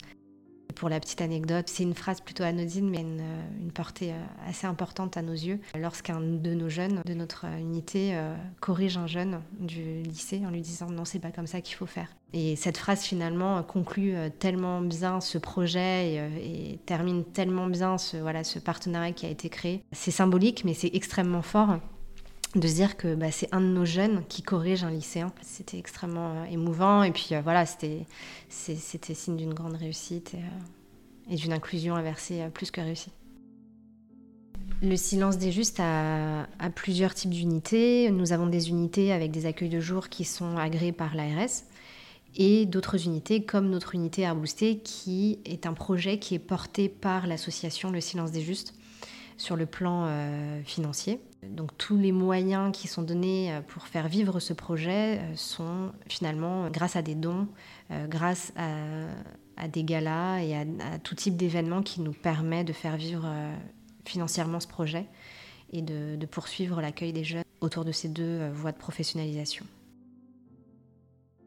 Pour 0.76 0.90
la 0.90 1.00
petite 1.00 1.22
anecdote, 1.22 1.64
c'est 1.68 1.82
une 1.82 1.94
phrase 1.94 2.20
plutôt 2.20 2.42
anodine, 2.42 2.88
mais 2.90 3.00
une, 3.00 3.22
une 3.60 3.72
portée 3.72 4.12
euh, 4.12 4.48
assez 4.48 4.66
importante 4.66 5.16
à 5.16 5.22
nos 5.22 5.32
yeux. 5.32 5.58
Lorsqu'un 5.74 6.20
de 6.20 6.52
nos 6.52 6.68
jeunes 6.68 7.00
de 7.04 7.14
notre 7.14 7.46
unité 7.58 8.10
euh, 8.12 8.36
corrige 8.60 8.98
un 8.98 9.06
jeune 9.06 9.40
du 9.58 10.02
lycée 10.02 10.42
en 10.46 10.50
lui 10.50 10.60
disant 10.60 10.90
non, 10.90 11.06
c'est 11.06 11.18
pas 11.18 11.30
comme 11.30 11.46
ça 11.46 11.62
qu'il 11.62 11.76
faut 11.76 11.86
faire. 11.86 12.08
Et 12.34 12.56
cette 12.56 12.76
phrase 12.76 13.02
finalement 13.02 13.62
conclut 13.62 14.14
euh, 14.14 14.28
tellement 14.28 14.82
bien 14.82 15.22
ce 15.22 15.38
projet 15.38 16.14
et, 16.14 16.78
termine 16.84 17.24
tellement 17.24 17.68
bien 17.68 17.96
ce, 17.96 18.18
voilà, 18.18 18.44
ce 18.44 18.58
partenariat 18.58 19.12
qui 19.12 19.24
a 19.24 19.30
été 19.30 19.48
créé. 19.48 19.82
C'est 19.92 20.10
symbolique, 20.10 20.62
mais 20.66 20.74
c'est 20.74 20.90
extrêmement 20.92 21.42
fort 21.42 21.78
de 22.56 22.68
se 22.68 22.74
dire 22.74 22.96
que 22.96 23.14
bah, 23.14 23.30
c'est 23.30 23.48
un 23.52 23.60
de 23.60 23.66
nos 23.66 23.84
jeunes 23.84 24.22
qui 24.28 24.42
corrige 24.42 24.84
un 24.84 24.90
lycéen. 24.90 25.32
C'était 25.42 25.78
extrêmement 25.78 26.42
euh, 26.42 26.44
émouvant 26.44 27.02
et 27.02 27.12
puis 27.12 27.28
euh, 27.32 27.40
voilà, 27.42 27.66
c'était, 27.66 28.06
signe 28.48 29.36
d'une 29.36 29.54
grande 29.54 29.76
réussite 29.76 30.34
et, 30.34 31.32
euh, 31.32 31.36
d'une 31.36 31.52
inclusion 31.52 31.96
inversée 31.96 32.42
plus 32.52 32.70
que 32.70 32.80
réussie. 32.80 33.10
Le 34.82 34.96
silence 34.96 35.38
des 35.38 35.52
justes 35.52 35.80
a, 35.80 36.46
plusieurs 36.74 37.14
types 37.14 37.30
d'unités. 37.30 38.10
Nous 38.10 38.32
avons 38.32 38.46
des 38.46 38.68
unités 38.68 39.12
avec 39.12 39.30
des 39.30 39.46
accueils 39.46 39.70
de 39.70 39.80
jour 39.80 40.08
qui 40.08 40.24
sont 40.24 40.56
agréés 40.58 40.92
par 40.92 41.14
l'ARS 41.14 41.64
et 42.36 42.66
d'autres 42.66 43.06
unités 43.06 43.42
comme 43.42 43.70
notre 43.70 43.94
unité 43.94 44.26
Arbousté 44.26 44.78
qui 44.78 45.38
est 45.46 45.64
un 45.64 45.72
projet 45.72 46.18
qui 46.18 46.34
est 46.34 46.38
porté 46.38 46.90
par 46.90 47.26
l'association 47.26 47.90
Le 47.90 48.02
Silence 48.02 48.32
des 48.32 48.42
Justes 48.42 48.74
sur 49.36 49.56
le 49.56 49.66
plan 49.66 50.08
financier. 50.64 51.20
Donc 51.50 51.76
tous 51.78 51.96
les 51.96 52.12
moyens 52.12 52.72
qui 52.72 52.88
sont 52.88 53.02
donnés 53.02 53.52
euh, 53.52 53.60
pour 53.60 53.86
faire 53.86 54.08
vivre 54.08 54.40
ce 54.40 54.52
projet 54.52 55.18
euh, 55.18 55.36
sont 55.36 55.92
finalement 56.08 56.68
grâce 56.70 56.96
à 56.96 57.02
des 57.02 57.14
dons, 57.14 57.48
euh, 57.90 58.06
grâce 58.06 58.52
à, 58.56 59.68
des 59.68 59.84
galas 59.84 60.40
et 60.42 60.54
à, 60.54 60.64
tout 61.02 61.14
type 61.14 61.36
d'événements 61.36 61.82
qui 61.82 62.00
nous 62.00 62.12
permet 62.12 62.64
de 62.64 62.72
faire 62.72 62.96
vivre 62.96 63.26
financièrement 64.04 64.60
ce 64.60 64.68
projet 64.68 65.06
et 65.72 65.80
de, 65.80 66.26
poursuivre 66.26 66.82
l'accueil 66.82 67.14
des 67.14 67.24
jeunes 67.24 67.42
autour 67.62 67.86
de 67.86 67.92
ces 67.92 68.08
deux 68.08 68.50
voies 68.50 68.72
de 68.72 68.76
professionnalisation. 68.76 69.64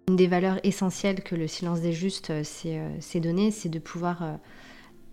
Une 0.07 0.15
des 0.15 0.25
valeurs 0.25 0.59
essentielles 0.63 1.21
que 1.21 1.35
le 1.35 1.47
silence 1.47 1.81
des 1.81 1.93
justes 1.93 2.33
s'est 2.43 3.19
donné, 3.19 3.51
c'est 3.51 3.69
de 3.69 3.77
pouvoir 3.77 4.39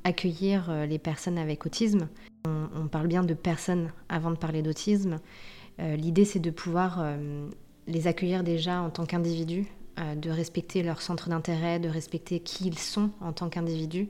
accueillir 0.07 0.87
les 0.87 0.99
personnes 0.99 1.39
avec 1.39 1.67
autisme 1.67 2.09
on, 2.47 2.89
parle 2.89 3.07
bien 3.07 3.25
de 3.25 3.35
personnes 3.35 3.93
avant 4.09 4.31
de 4.31 4.37
parler 4.37 4.63
d'autisme. 4.63 5.19
Euh, 5.81 5.97
l'idée, 5.97 6.25
c'est 6.25 6.39
de 6.39 6.51
pouvoir 6.51 6.99
euh, 7.01 7.49
les 7.87 8.07
accueillir 8.07 8.45
déjà 8.45 8.81
en 8.81 8.91
tant 8.91 9.07
qu'individus, 9.07 9.67
euh, 9.99 10.15
de 10.15 10.31
respecter 10.31 10.83
leur 10.83 11.03
centre 11.03 11.29
d'intérêt, 11.29 11.79
de 11.79 11.89
respecter 11.89 12.41
qui 12.41 12.67
ils 12.67 12.79
sont 12.79 13.11
en 13.21 13.33
tant 13.33 13.49
qu'individus, 13.49 14.09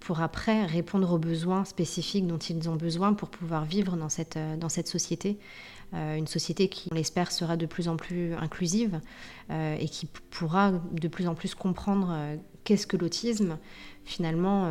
pour 0.00 0.20
après 0.20 0.66
répondre 0.66 1.12
aux 1.12 1.18
besoins 1.18 1.64
spécifiques 1.64 2.26
dont 2.26 2.38
ils 2.38 2.68
ont 2.68 2.76
besoin 2.76 3.12
pour 3.12 3.28
pouvoir 3.28 3.64
vivre 3.64 3.96
dans 3.96 4.08
cette, 4.08 4.38
dans 4.58 4.68
cette 4.68 4.88
société. 4.88 5.38
une 5.92 6.26
société 6.26 6.68
qui, 6.68 6.88
on 6.90 6.94
l'espère, 6.94 7.30
sera 7.32 7.56
de 7.56 7.66
plus 7.66 7.88
en 7.88 7.96
plus 7.96 8.34
inclusive 8.34 9.00
et 9.50 9.88
qui 9.88 10.06
pourra 10.30 10.72
de 10.72 11.08
plus 11.08 11.26
en 11.26 11.34
plus 11.34 11.54
comprendre 11.54 12.16
qu'est-ce 12.64 12.86
que 12.86 12.96
l'autisme, 12.96 13.58
finalement, 14.04 14.70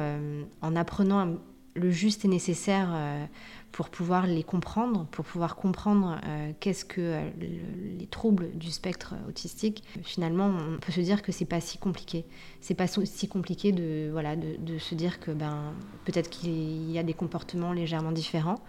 en 0.62 0.76
apprenant 0.76 1.38
le 1.80 1.92
juste 1.92 2.26
et 2.26 2.28
nécessaire 2.28 2.90
euh, 2.94 3.26
pour 3.72 3.90
pouvoir 3.90 4.28
les 4.28 4.44
comprendre, 4.44 5.06
pour 5.12 5.26
pouvoir 5.26 5.56
comprendre 5.56 6.20
euh, 6.26 6.52
qu'est-ce 6.60 6.86
que 6.86 7.02
euh, 7.02 7.30
les 7.40 8.08
troubles 8.08 8.50
du 8.56 8.72
spectre 8.72 9.16
autistique. 9.28 9.84
Finalement, 10.04 10.48
on 10.48 10.78
peut 10.78 10.92
se 10.92 11.02
dire 11.02 11.22
que 11.22 11.32
c'est 11.32 11.46
pas 11.46 11.62
si 11.62 11.78
compliqué. 11.78 12.26
C'est 12.62 12.74
pas 12.74 12.88
si 12.88 13.28
compliqué 13.28 13.72
de 13.72 14.10
voilà 14.12 14.36
de, 14.36 14.78
se 14.78 14.96
dire 14.96 15.20
que 15.20 15.32
ben 15.32 15.74
peut-être 16.06 16.30
qu'il 16.30 16.90
y 16.92 16.98
a 16.98 17.04
des 17.04 17.14
comportements 17.14 17.74
légèrement 17.74 18.12
différents. 18.12 18.60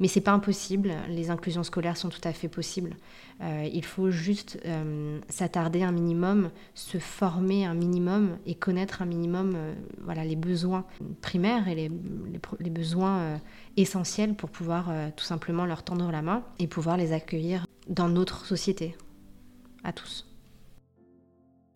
Mais 0.00 0.08
c'est 0.08 0.20
pas 0.20 0.32
impossible, 0.32 0.92
les 1.08 1.30
inclusions 1.30 1.62
scolaires 1.62 1.96
sont 1.96 2.08
tout 2.08 2.20
à 2.24 2.32
fait 2.32 2.48
possibles. 2.48 2.96
Euh, 3.40 3.68
il 3.72 3.84
faut 3.84 4.10
juste 4.10 4.58
euh, 4.64 5.20
s'attarder 5.28 5.82
un 5.82 5.92
minimum, 5.92 6.50
se 6.74 6.98
former 6.98 7.64
un 7.64 7.74
minimum 7.74 8.36
et 8.44 8.56
connaître 8.56 9.02
un 9.02 9.06
minimum 9.06 9.54
euh, 9.54 9.74
voilà, 10.02 10.24
les 10.24 10.36
besoins 10.36 10.84
primaires 11.20 11.68
et 11.68 11.74
les, 11.74 11.90
les, 12.58 12.70
besoins 12.70 13.40
essentiels 13.76 14.34
pour 14.34 14.50
pouvoir 14.50 14.90
tout 15.16 15.24
simplement 15.24 15.64
leur 15.64 15.84
tendre 15.84 16.10
la 16.10 16.22
main 16.22 16.42
et 16.58 16.66
pouvoir 16.66 16.96
les 16.96 17.12
accueillir 17.12 17.66
dans 17.88 18.08
notre 18.08 18.46
société, 18.46 18.96
à 19.84 19.92
tous. 19.92 20.26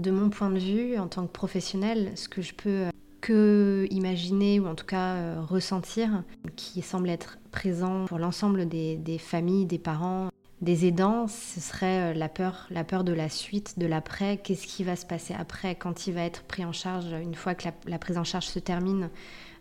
De 0.03 0.11
mon 0.11 0.31
point 0.31 0.51
de 0.51 0.59
vue, 0.59 0.99
en 0.99 1.07
tant 1.07 1.27
que 1.27 1.33
professionnel, 1.33 2.13
ce 2.17 2.29
que 2.29 2.43
je 2.43 2.55
peux 2.55 2.87
imaginer 3.30 4.61
ou 4.61 4.66
en 4.66 4.75
tout 4.75 4.87
cas 4.87 5.14
euh, 5.14 5.40
ressentir, 5.40 6.23
qui 6.56 6.82
semble 6.82 7.11
être 7.11 7.38
présent 7.50 8.06
pour 8.06 8.18
l'ensemble 8.18 8.68
des, 8.68 9.18
familles, 9.18 9.66
des 9.66 9.78
parents, 9.78 10.28
des 10.61 10.87
aidants, 10.87 11.28
ce 11.28 11.61
serait 11.61 12.12
euh, 12.12 12.14
la 12.14 12.28
peur, 12.28 12.66
la 12.70 12.85
peur 12.85 13.04
de 13.04 13.12
la 13.12 13.28
suite, 13.28 13.78
de 13.78 13.87
l'après. 13.87 14.38
Qu'est-ce 14.38 14.66
qui 14.66 14.85
va 14.85 14.97
se 14.97 15.06
passer 15.06 15.35
après 15.35 15.75
quand 15.75 16.06
il 16.06 16.14
va 16.14 16.23
être 16.23 16.42
pris 16.42 16.64
en 16.64 16.73
charge 16.73 17.06
une 17.12 17.35
fois 17.35 17.54
que 17.54 17.68
la, 17.87 17.99
prise 17.99 18.18
en 18.18 18.25
charge 18.25 18.47
se 18.47 18.58
termine 18.58 19.11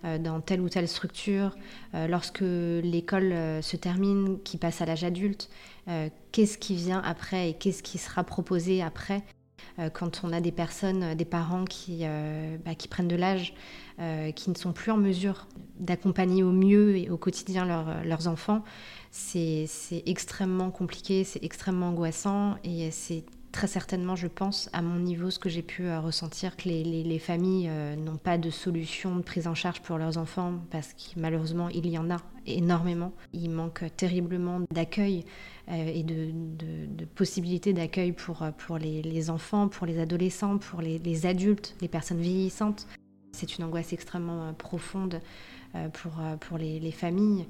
euh, 0.06 0.18
dans 0.18 0.42
telle 0.42 0.62
ou 0.62 0.70
telle 0.70 0.88
structure, 0.88 1.56
lorsque 1.94 2.42
l'école 2.42 3.34
se 3.62 3.76
termine, 3.76 4.40
qui 4.44 4.58
passe 4.58 4.82
à 4.82 4.86
l'âge 4.86 5.04
adulte, 5.04 5.50
qu'est-ce 6.32 6.58
qui 6.58 6.76
vient 6.76 7.02
après 7.04 7.50
et 7.50 7.54
qu'est-ce 7.54 7.82
qui 7.82 7.98
sera 7.98 8.24
proposé 8.24 8.84
après? 8.84 9.24
Quand 9.94 10.22
on 10.24 10.34
a 10.34 10.42
des 10.42 10.52
personnes, 10.52 11.04
euh, 11.04 11.16
des 11.16 11.26
parents 11.26 11.66
qui, 11.66 12.00
euh, 12.02 12.58
bah, 12.66 12.76
qui 12.76 12.88
prennent 12.88 13.08
de 13.08 13.16
l'âge, 13.16 13.54
qui 14.36 14.52
ne 14.52 14.56
sont 14.56 14.74
plus 14.74 14.92
en 14.92 14.98
mesure 14.98 15.48
d'accompagner 15.80 16.44
au 16.44 16.52
mieux 16.52 16.98
et 16.98 17.10
au 17.10 17.18
quotidien 17.18 17.66
leurs 18.04 18.28
enfants, 18.28 18.64
c'est 19.10 19.68
extrêmement 20.06 20.70
compliqué, 20.70 21.24
c'est 21.24 21.44
extrêmement 21.44 21.90
angoissant 21.90 22.58
et 22.64 22.92
c'est 22.92 23.24
très 23.58 23.66
certainement, 23.66 24.16
je 24.16 24.28
pense, 24.28 24.70
à 24.72 24.84
mon 24.84 25.00
niveau, 25.00 25.32
ce 25.32 25.40
que 25.40 25.50
j'ai 25.50 25.64
pu 25.64 25.92
ressentir, 25.92 26.56
que 26.56 26.70
les, 26.70 27.18
familles 27.18 27.72
n'ont 27.98 28.18
pas 28.18 28.38
de 28.38 28.52
solution 28.52 29.16
de 29.16 29.24
prise 29.24 29.48
en 29.48 29.56
charge 29.56 29.82
pour 29.82 29.98
leurs 29.98 30.20
enfants, 30.20 30.54
parce 30.70 30.94
que 30.94 31.20
malheureusement, 31.20 31.68
il 31.70 31.88
y 31.88 31.98
en 31.98 32.12
a 32.12 32.18
énormément. 32.46 33.14
Il 33.34 33.50
manque 33.50 33.84
terriblement 33.98 34.62
d'accueil 34.72 35.26
euh, 35.70 35.92
et 35.92 36.04
de, 36.04 37.06
possibilités 37.16 37.74
d'accueil 37.74 38.12
pour, 38.12 38.44
euh, 38.44 38.52
pour 38.52 38.78
les, 38.78 39.30
enfants, 39.32 39.70
pour 39.70 39.88
les 39.88 40.00
adolescents, 40.00 40.60
pour 40.60 40.82
les, 40.82 41.26
adultes, 41.26 41.76
les 41.82 41.88
personnes 41.88 42.22
vieillissantes. 42.22 42.86
C'est 43.32 43.58
une 43.58 43.64
angoisse 43.64 43.92
extrêmement 43.92 44.50
euh, 44.50 44.52
profonde 44.52 45.20
pour, 45.94 46.14
pour 46.42 46.60
les, 46.60 46.92
familles. 46.92 47.46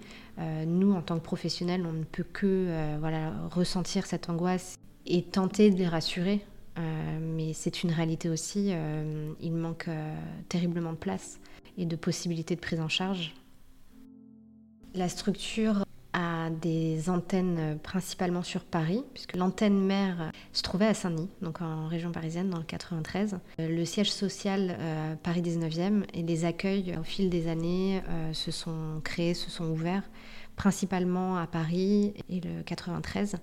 nous, 0.65 0.93
en 0.93 1.01
tant 1.01 1.17
que 1.17 1.23
professionnels, 1.23 1.85
on 1.85 1.93
ne 1.93 2.03
peut 2.03 2.23
que 2.23 2.97
voilà, 2.99 3.31
ressentir 3.51 4.05
cette 4.05 4.29
angoisse 4.29 4.77
et 5.07 5.23
tenter 5.23 5.71
de 5.71 5.77
les 5.77 5.87
rassurer. 5.87 6.41
mais 6.77 7.53
c'est 7.53 7.83
une 7.83 7.91
réalité 7.91 8.29
aussi. 8.29 8.71
il 9.41 9.53
manque 9.53 9.89
terriblement 10.49 10.91
de 10.91 10.97
place 10.97 11.39
et 11.77 11.85
de 11.85 11.95
possibilités 11.95 12.55
de 12.55 12.61
prise 12.61 12.79
en 12.79 12.89
charge. 12.89 13.33
La 14.93 15.09
structure 15.09 15.83
a 16.17 16.49
des 16.49 17.09
antennes 17.09 17.77
principalement 17.83 18.41
sur 18.41 18.63
Paris, 18.63 19.03
puisque 19.13 19.35
l'antenne 19.35 19.79
mère 19.79 20.31
se 20.53 20.63
trouvait 20.63 20.87
à 20.87 20.93
Saint-Denis, 20.93 21.29
donc 21.41 21.61
en 21.61 21.87
région 21.87 22.11
parisienne, 22.11 22.49
dans 22.49 22.57
le 22.57 22.63
93. 22.63 23.37
Le 23.59 23.85
siège 23.85 24.11
social 24.11 24.75
euh, 24.79 25.15
Paris 25.21 25.41
19e 25.41 26.03
et 26.13 26.23
les 26.23 26.45
accueils 26.45 26.95
au 26.99 27.03
fil 27.03 27.29
des 27.29 27.47
années 27.47 28.01
euh, 28.09 28.33
se 28.33 28.51
sont 28.51 29.01
créés, 29.03 29.35
se 29.35 29.51
sont 29.51 29.65
ouverts, 29.65 30.09
principalement 30.55 31.37
à 31.37 31.45
Paris 31.45 32.13
et 32.29 32.41
le 32.41 32.63
93. 32.63 33.37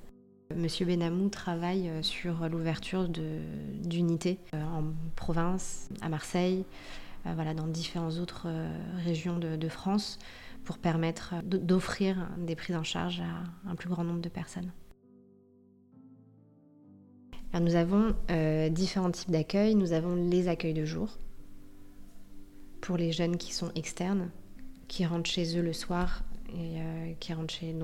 Monsieur 0.53 0.87
Benamou 0.87 1.29
travaille 1.29 1.89
euh, 1.89 2.03
sur 2.03 2.49
l'ouverture 2.49 3.09
d'unités 3.09 4.39
en 4.53 4.85
province, 5.15 5.89
à 6.01 6.09
Marseille, 6.09 6.65
voilà, 7.25 7.55
dans 7.55 7.67
différentes 7.67 8.19
autres 8.19 8.49
régions 9.05 9.39
de 9.39 9.69
France 9.69 10.19
pour 10.65 10.79
permettre 10.79 11.35
d'offrir 11.45 12.29
des 12.39 12.57
prises 12.57 12.77
en 12.77 12.83
charge 12.83 13.21
à 13.21 13.71
un 13.71 13.75
plus 13.77 13.89
grand 13.89 14.05
nombre 14.05 14.21
de 14.21 14.29
personnes. 14.29 14.73
nous 17.61 17.77
avons 17.77 18.15
euh, 18.31 18.69
différents 18.69 19.11
types 19.11 19.31
d'accueil. 19.31 19.75
Nous 19.75 19.93
avons 19.93 20.15
les 20.17 20.49
accueils 20.49 20.75
de 20.75 20.85
jour 20.85 21.19
pour 22.81 22.97
les 22.97 23.13
jeunes 23.13 23.37
qui 23.37 23.53
sont 23.53 23.71
externes, 23.75 24.31
qui 24.89 25.07
rentrent 25.07 25.31
chez 25.31 25.57
eux 25.57 25.63
le 25.63 25.73
soir 25.73 26.25
et 26.49 26.81
euh, 26.81 27.13
qui 27.21 27.33
rentrent 27.33 27.55
chez 27.55 27.75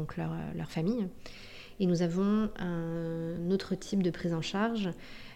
leur, 0.56 0.70
famille. 0.70 1.06
Et 1.80 1.86
nous 1.86 2.02
avons 2.02 2.50
un 2.58 3.50
autre 3.50 3.74
type 3.74 4.02
de 4.02 4.10
prise 4.10 4.34
en 4.34 4.42
charge, 4.42 4.90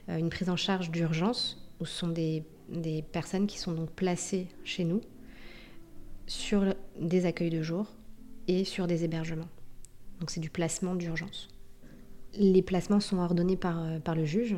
euh, 0.08 0.18
une 0.18 0.28
prise 0.28 0.50
en 0.50 0.56
charge 0.56 0.90
d'urgence, 0.90 1.70
où 1.80 1.86
ce 1.86 1.98
sont 1.98 2.08
des, 2.08 2.44
personnes 3.12 3.46
qui 3.46 3.58
sont 3.58 3.72
donc 3.72 3.90
placées 3.90 4.46
chez 4.62 4.84
nous 4.84 5.00
sur 6.26 6.74
des 7.00 7.26
accueils 7.26 7.50
de 7.50 7.62
jour 7.62 7.86
et 8.46 8.64
sur 8.64 8.86
des 8.86 9.04
hébergements. 9.04 9.48
Donc 10.20 10.30
c'est 10.30 10.40
du 10.40 10.50
placement 10.50 10.94
d'urgence. 10.94 11.48
Les 12.38 12.62
placements 12.62 13.00
sont 13.00 13.18
ordonnés 13.18 13.56
par, 13.56 13.82
euh, 13.82 14.14
le 14.14 14.24
juge 14.24 14.56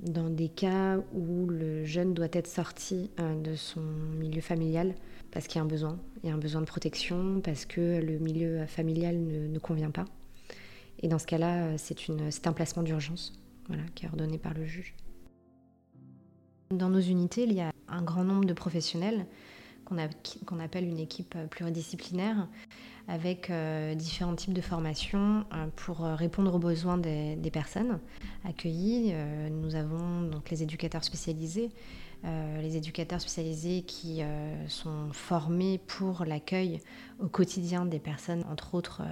dans 0.00 0.30
des 0.30 0.48
cas 0.48 0.98
où 1.12 1.46
le 1.46 1.84
jeune 1.84 2.14
doit 2.14 2.28
être 2.32 2.48
sorti 2.48 3.10
euh, 3.20 3.40
de 3.40 3.54
son 3.54 3.82
milieu 4.18 4.40
familial 4.40 4.94
parce 5.32 5.46
qu'il 5.46 5.56
y 5.56 5.58
a 5.60 5.62
un 5.62 5.68
besoin. 5.68 5.98
Il 6.22 6.28
y 6.28 6.32
a 6.32 6.34
un 6.34 6.38
besoin 6.38 6.60
de 6.60 6.66
protection, 6.66 7.40
parce 7.42 7.64
que 7.64 8.00
le 8.00 8.18
milieu 8.18 8.66
familial 8.66 9.18
ne, 9.18 9.58
convient 9.58 9.90
pas. 9.90 10.04
Et 11.02 11.08
dans 11.08 11.18
ce 11.18 11.26
cas-là, 11.26 11.64
euh, 11.64 11.76
c'est 11.76 12.46
un 12.46 12.52
placement 12.52 12.82
d'urgence 12.82 13.32
voilà, 13.66 13.82
qui 13.94 14.06
est 14.06 14.08
ordonné 14.08 14.38
par 14.38 14.54
le 14.54 14.64
juge. 14.64 14.94
Dans 16.70 16.88
nos 16.88 17.00
unités, 17.00 17.42
il 17.42 17.52
y 17.52 17.60
a 17.60 17.72
un 17.88 18.02
grand 18.02 18.24
nombre 18.24 18.44
de 18.44 18.54
professionnels 18.54 19.26
qu'on 19.84 20.58
appelle 20.60 20.84
une 20.84 21.00
équipe 21.00 21.36
pluridisciplinaire 21.50 22.48
avec 23.08 23.50
euh, 23.50 23.94
différents 23.94 24.34
types 24.34 24.54
de 24.54 24.62
formations 24.62 25.44
euh, 25.52 25.66
pour 25.76 25.98
répondre 25.98 26.54
aux 26.54 26.58
besoins 26.58 26.96
des, 26.96 27.50
personnes 27.52 27.98
accueillies. 28.44 29.12
nous 29.50 29.74
avons 29.74 30.22
donc 30.22 30.48
les 30.48 30.62
éducateurs 30.62 31.04
spécialisés, 31.04 31.68
les 32.24 32.76
éducateurs 32.76 33.20
spécialisés 33.20 33.82
qui 33.82 34.22
sont 34.68 35.12
formés 35.12 35.78
pour 35.78 36.24
l'accueil 36.24 36.80
au 37.18 37.26
quotidien 37.26 37.84
des 37.84 37.98
personnes, 37.98 38.44
entre 38.50 38.74
autres 38.74 39.02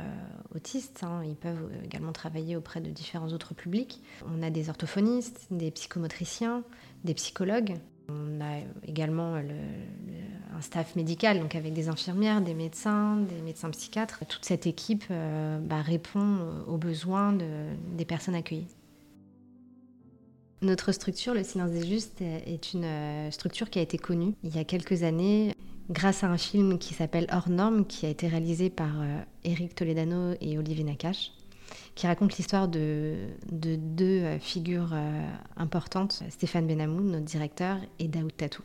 autistes. 0.55 1.03
Hein. 1.03 1.23
Ils 1.25 1.35
peuvent 1.35 1.69
également 1.85 2.13
travailler 2.13 2.57
auprès 2.57 2.81
de 2.81 2.91
différents 2.91 3.29
autres 3.29 3.55
publics. 3.55 4.01
On 4.33 4.43
a 4.43 4.51
des 4.51 4.69
orthophonistes, 4.69 5.47
des 5.51 5.71
psychomotriciens, 5.71 6.63
des 7.05 7.15
psychologues. 7.15 7.75
On 8.09 8.41
a 8.41 8.59
également 8.87 9.37
un 9.37 10.61
staff 10.61 10.97
médical, 10.97 11.41
donc 11.41 11.55
avec 11.55 11.73
des 11.73 11.89
infirmières, 11.89 12.41
des 12.41 12.55
médecins, 12.55 13.17
des 13.17 13.41
médecins 13.43 13.71
psychiatres. 13.71 14.25
Toute 14.27 14.45
cette 14.45 14.67
équipe 14.67 15.05
euh, 15.11 15.59
bah, 15.61 15.81
répond 15.81 16.39
aux 16.67 16.77
besoins 16.77 17.33
des 17.33 18.05
personnes 18.05 18.35
accueillies. 18.35 18.67
Notre 20.63 20.93
structure, 20.93 21.33
le 21.33 21.43
Silence 21.43 21.71
des 21.71 21.87
Justes, 21.87 22.21
est 22.21 22.75
une 22.75 22.85
euh, 22.85 23.31
structure 23.31 23.71
qui 23.71 23.79
a 23.79 23.83
été 23.83 23.97
connue 23.97 24.35
il 24.45 24.55
y 24.55 24.59
a 24.59 24.65
quelques 24.65 25.05
années 25.05 25.55
grâce 25.89 26.23
à 26.23 26.29
un 26.29 26.37
film 26.37 26.79
qui 26.79 26.93
s'appelle 26.93 27.27
Hors 27.33 27.49
Normes, 27.49 27.87
qui 27.87 28.05
a 28.05 28.11
été 28.11 28.29
réalisé 28.29 28.69
par 28.69 28.91
Eric 29.43 29.71
euh, 29.71 29.75
Toledano 29.75 30.35
et 30.41 30.59
Olivier 30.59 30.85
Nakache 30.85 31.33
qui 31.95 32.07
raconte 32.07 32.37
l'histoire 32.37 32.67
de, 32.67 33.15
deux 33.51 34.23
euh, 34.23 34.39
figures 34.39 34.95
importantes, 35.57 36.23
Stéphane 36.29 36.67
Benamou, 36.67 37.01
notre 37.01 37.25
directeur, 37.25 37.79
et 37.99 38.09
Daoud 38.09 38.37
Tatou. 38.37 38.63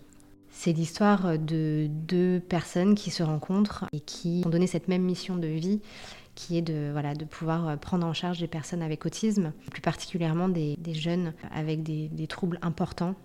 C'est 0.49 0.71
l'histoire 0.73 1.37
de 1.37 1.87
deux 1.89 2.39
personnes 2.39 2.95
qui 2.95 3.11
se 3.11 3.23
rencontrent 3.23 3.85
et 3.93 3.99
qui 3.99 4.41
ont 4.45 4.49
donné 4.49 4.67
cette 4.67 4.87
même 4.87 5.03
mission 5.03 5.35
de 5.35 5.47
vie 5.47 5.81
qui 6.35 6.57
est 6.57 6.61
de, 6.61 6.89
voilà, 6.91 7.15
de 7.15 7.25
pouvoir 7.25 7.67
euh, 7.67 7.75
prendre 7.77 8.05
en 8.05 8.13
charge 8.13 8.39
des 8.39 8.47
personnes 8.47 8.81
avec 8.81 9.05
autisme, 9.05 9.53
plus 9.71 9.81
particulièrement 9.81 10.49
des, 10.49 10.77
jeunes 10.93 11.33
avec 11.51 11.83
des, 11.83 12.27
troubles 12.27 12.59
importants 12.61 13.15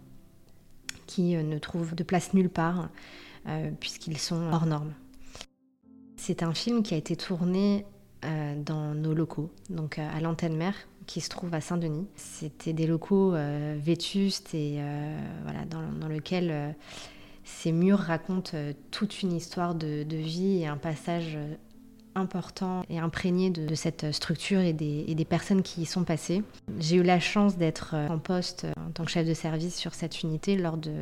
qui 1.07 1.35
ne 1.35 1.59
trouvent 1.59 1.95
de 1.95 2.05
place 2.05 2.35
nulle 2.35 2.51
part 2.51 2.89
puisqu'ils 3.81 4.19
sont 4.19 4.53
hors 4.53 4.67
normes. 4.67 4.93
C'est 6.17 6.43
un 6.43 6.53
film 6.53 6.83
qui 6.83 6.93
a 6.93 6.99
été 6.99 7.17
tourné 7.17 7.87
euh, 8.27 8.55
dans 8.63 8.95
nos 8.95 9.15
locaux, 9.15 9.51
donc 9.71 9.99
euh, 9.99 10.07
à 10.15 10.21
l'antenne 10.21 10.55
mère 10.55 10.75
qui 11.07 11.23
se 11.23 11.31
trouve 11.31 11.55
à 11.55 11.63
Saint-Denis. 11.63 12.07
C'était 12.15 12.75
des 12.75 12.87
locaux 12.87 13.35
euh, 13.35 13.79
vétustes 13.81 14.55
et 14.55 14.81
voilà, 15.45 15.65
dans, 15.65 15.91
dans 15.99 16.09
lesquels 16.09 16.77
ces 17.43 17.73
murs 17.73 17.99
racontent 17.99 18.53
toute 18.91 19.23
une 19.23 19.33
histoire 19.33 19.75
de, 19.75 20.05
vie 20.11 20.59
et 20.59 20.67
un 20.67 20.77
passage 20.77 21.39
important 22.15 22.83
et 22.89 22.99
imprégné 22.99 23.51
de, 23.51 23.75
cette 23.75 24.13
structure 24.13 24.61
et 24.61 24.73
des, 24.73 25.25
personnes 25.29 25.63
qui 25.63 25.83
y 25.83 25.87
sont 25.87 26.05
passées. 26.05 26.43
J'ai 26.79 26.97
eu 26.97 27.03
la 27.03 27.21
chance 27.21 27.57
d'être 27.57 27.95
en 27.95 28.19
poste 28.19 28.67
en 28.77 28.91
tant 28.91 29.05
que 29.05 29.11
chef 29.11 29.27
de 29.27 29.35
service 29.35 29.77
sur 29.77 29.95
cette 29.95 30.23
unité 30.23 30.57
lors 30.57 30.77
de, 30.77 30.93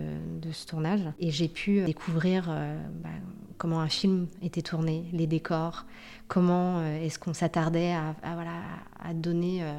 ce 0.53 0.67
tournage 0.67 1.01
et 1.19 1.31
j'ai 1.31 1.49
pu 1.49 1.83
découvrir 1.83 2.47
euh, 2.49 2.79
bah, 3.03 3.11
comment 3.59 3.81
un 3.81 3.89
film 3.89 4.27
était 4.43 4.63
tourné, 4.63 5.05
les 5.13 5.27
décors, 5.27 5.85
comment 6.27 6.79
euh, 6.79 7.05
est-ce 7.05 7.19
qu'on 7.19 7.35
s'attardait 7.35 7.93
à, 7.93 9.15
donner 9.15 9.63
euh, 9.63 9.73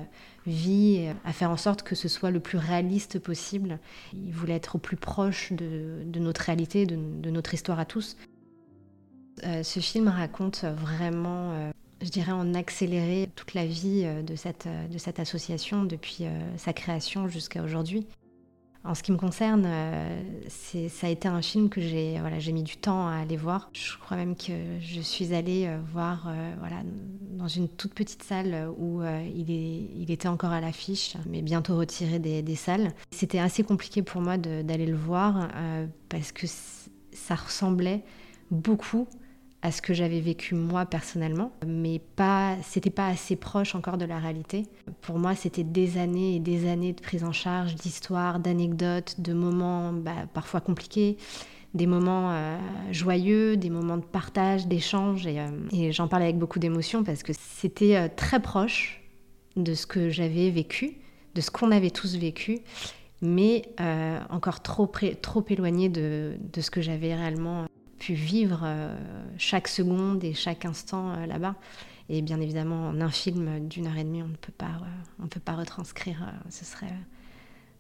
vie, 0.46 1.08
à 1.26 1.34
faire 1.34 1.52
en 1.52 1.58
sorte 1.58 1.84
que 1.84 1.96
ce 1.96 2.08
soit 2.08 2.32
le 2.32 2.40
plus 2.40 2.58
réaliste 2.58 3.20
possible. 3.20 3.80
Il 4.14 4.32
voulait 4.32 4.56
être 4.56 4.76
au 4.76 4.80
plus 4.80 4.98
proche 4.98 5.54
de, 5.54 6.20
notre 6.20 6.42
réalité, 6.42 6.86
de 6.86 7.30
notre 7.30 7.54
histoire 7.54 7.80
à 7.80 7.86
tous. 7.86 8.16
Euh, 9.46 9.64
ce 9.64 9.80
film 9.80 10.08
raconte 10.08 10.64
vraiment, 10.64 11.52
euh, 11.52 11.72
je 12.02 12.10
dirais 12.10 12.32
en 12.32 12.54
accéléré, 12.54 13.30
toute 13.36 13.54
la 13.54 13.66
vie 13.66 14.04
euh, 14.06 14.22
de 14.22 14.36
cette, 14.36 14.68
association 15.20 15.84
depuis 15.84 16.26
sa 16.58 16.74
création 16.74 17.28
jusqu'à 17.28 17.64
aujourd'hui. 17.64 18.06
En 18.86 18.96
ce 18.96 19.04
qui 19.04 19.12
me 19.12 19.18
concerne, 19.18 19.68
ça 20.48 21.08
a 21.08 21.10
été 21.10 21.28
un 21.28 21.42
film 21.42 21.68
que 21.68 21.82
j'ai 21.82 22.18
voilà, 22.22 22.38
mis 22.38 22.64
du 22.64 22.78
temps 22.78 23.10
à 23.10 23.16
aller 23.16 23.36
voir. 23.36 23.70
Je 23.74 23.98
crois 23.98 24.16
même 24.16 24.38
que 24.38 24.54
je 24.80 25.02
suis 25.02 25.34
allée 25.34 25.70
voir 25.92 26.32
voilà, 26.60 26.78
dans 27.34 27.50
une 27.50 27.68
toute 27.68 27.94
petite 27.94 28.24
salle 28.24 28.70
où 28.78 29.02
il, 29.04 30.10
était 30.10 30.30
encore 30.30 30.52
à 30.52 30.62
l'affiche, 30.62 31.18
mais 31.30 31.42
bientôt 31.42 31.76
retiré 31.76 32.20
des 32.20 32.56
salles. 32.56 32.94
C'était 33.12 33.40
assez 33.40 33.64
compliqué 33.64 34.02
pour 34.02 34.22
moi 34.22 34.38
d'aller 34.38 34.86
le 34.86 34.96
voir 34.96 35.50
parce 36.08 36.32
que 36.32 36.48
ça 36.48 37.36
ressemblait 37.36 38.02
beaucoup 38.50 39.10
à 39.62 39.72
ce 39.72 39.82
que 39.82 39.94
j'avais 39.94 40.22
vécu 40.22 40.56
moi 40.56 40.86
personnellement, 40.86 41.52
mais 41.66 42.00
pas, 42.16 42.56
c'était 42.64 42.90
pas 42.90 43.08
assez 43.08 43.36
proche 43.36 43.76
encore 43.76 43.98
de 43.98 44.06
la 44.06 44.18
réalité. 44.18 44.66
Pour 45.02 45.20
moi, 45.20 45.36
c'était 45.36 45.64
des 45.64 45.98
années 45.98 46.36
et 46.36 46.40
des 46.40 46.70
années 46.70 46.94
de 46.94 47.02
prise 47.02 47.26
en 47.26 47.34
charge, 47.34 47.76
d'histoires, 47.76 48.40
d'anecdotes, 48.40 49.20
de 49.20 49.34
moments 49.34 49.92
bah, 49.92 50.28
parfois 50.34 50.62
compliqués, 50.62 51.18
des 51.74 51.88
moments 51.88 52.32
euh, 52.32 52.58
joyeux, 52.92 53.58
des 53.58 53.70
moments 53.70 53.98
de 53.98 54.06
partage, 54.06 54.68
d'échange, 54.68 55.28
et, 55.28 55.40
euh, 55.40 55.92
j'en 55.92 56.08
parle 56.08 56.24
avec 56.24 56.38
beaucoup 56.38 56.60
d'émotion 56.60 57.04
parce 57.04 57.22
que 57.22 57.34
c'était 57.34 57.96
euh, 57.96 58.08
très 58.14 58.42
proche 58.42 59.02
de 59.58 59.74
ce 59.74 59.86
que 59.86 60.10
j'avais 60.10 60.50
vécu, 60.52 60.98
de 61.36 61.42
ce 61.42 61.52
qu'on 61.52 61.72
avait 61.72 61.92
tous 61.92 62.16
vécu, 62.16 62.60
mais 63.22 63.64
encore 64.30 64.62
trop, 64.62 64.90
trop 65.22 65.46
éloigné 65.50 65.90
de, 65.90 66.38
de 66.54 66.62
ce 66.62 66.72
que 66.72 66.80
j'avais 66.80 67.14
réellement 67.14 67.66
pu 68.00 68.14
vivre 68.14 68.62
euh, 68.64 68.98
chaque 69.38 69.68
seconde 69.68 70.24
et 70.24 70.34
chaque 70.34 70.66
instant 70.66 71.12
euh, 71.12 71.26
là-bas. 71.26 71.56
Et 72.08 72.22
bien 72.24 72.42
évidemment, 72.42 72.88
en 72.88 73.02
un 73.02 73.10
film 73.10 73.68
d'une 73.68 73.86
heure 73.86 73.98
et 73.98 74.04
demie, 74.04 74.24
on 74.24 74.30
ne 74.30 74.36
peut 74.36 74.54
pas, 74.58 74.66
euh, 74.66 75.22
on 75.24 75.28
peut 75.28 75.40
pas 75.40 75.56
retranscrire. 75.56 76.34
ce 76.50 76.66
serait, 76.66 76.94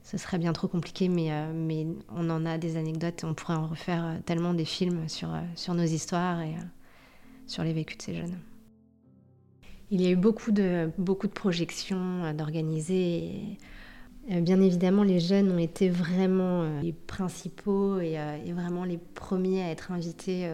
ce 0.03 0.17
serait 0.17 0.37
bien 0.37 0.53
trop 0.53 0.67
compliqué, 0.67 1.09
mais, 1.09 1.31
mais 1.51 1.87
on 2.09 2.29
en 2.29 2.45
a 2.45 2.59
des 2.59 2.77
anecdotes 2.77 3.23
et 3.23 3.25
on 3.25 3.33
pourrait 3.33 3.55
en 3.55 3.67
refaire 3.67 4.19
tellement 4.25 4.53
des 4.53 4.65
films 4.65 5.09
sur, 5.09 5.29
sur 5.55 5.73
nos 5.73 5.83
histoires 5.83 6.41
et 6.41 6.53
sur 7.47 7.63
les 7.63 7.73
vécus 7.73 7.97
de 7.97 8.03
ces 8.03 8.13
jeunes. 8.13 8.37
Il 9.89 9.99
y 9.99 10.05
a 10.05 10.11
eu 10.11 10.15
beaucoup 10.15 10.51
de, 10.51 10.91
beaucoup 10.99 11.25
de 11.25 11.33
projections 11.33 12.31
d'organiser. 12.33 13.57
Euh, 14.31 14.41
bien 14.41 14.61
évidemment, 14.61 15.03
les 15.03 15.19
jeunes 15.19 15.51
ont 15.51 15.57
été 15.57 15.89
vraiment 15.89 16.63
euh, 16.63 16.81
les 16.81 16.93
principaux 16.93 17.95
euh, 17.95 18.45
et, 18.45 18.53
vraiment 18.53 18.83
les 18.83 18.97
premiers 18.97 19.63
à 19.63 19.69
être 19.69 19.91
invités 19.91 20.51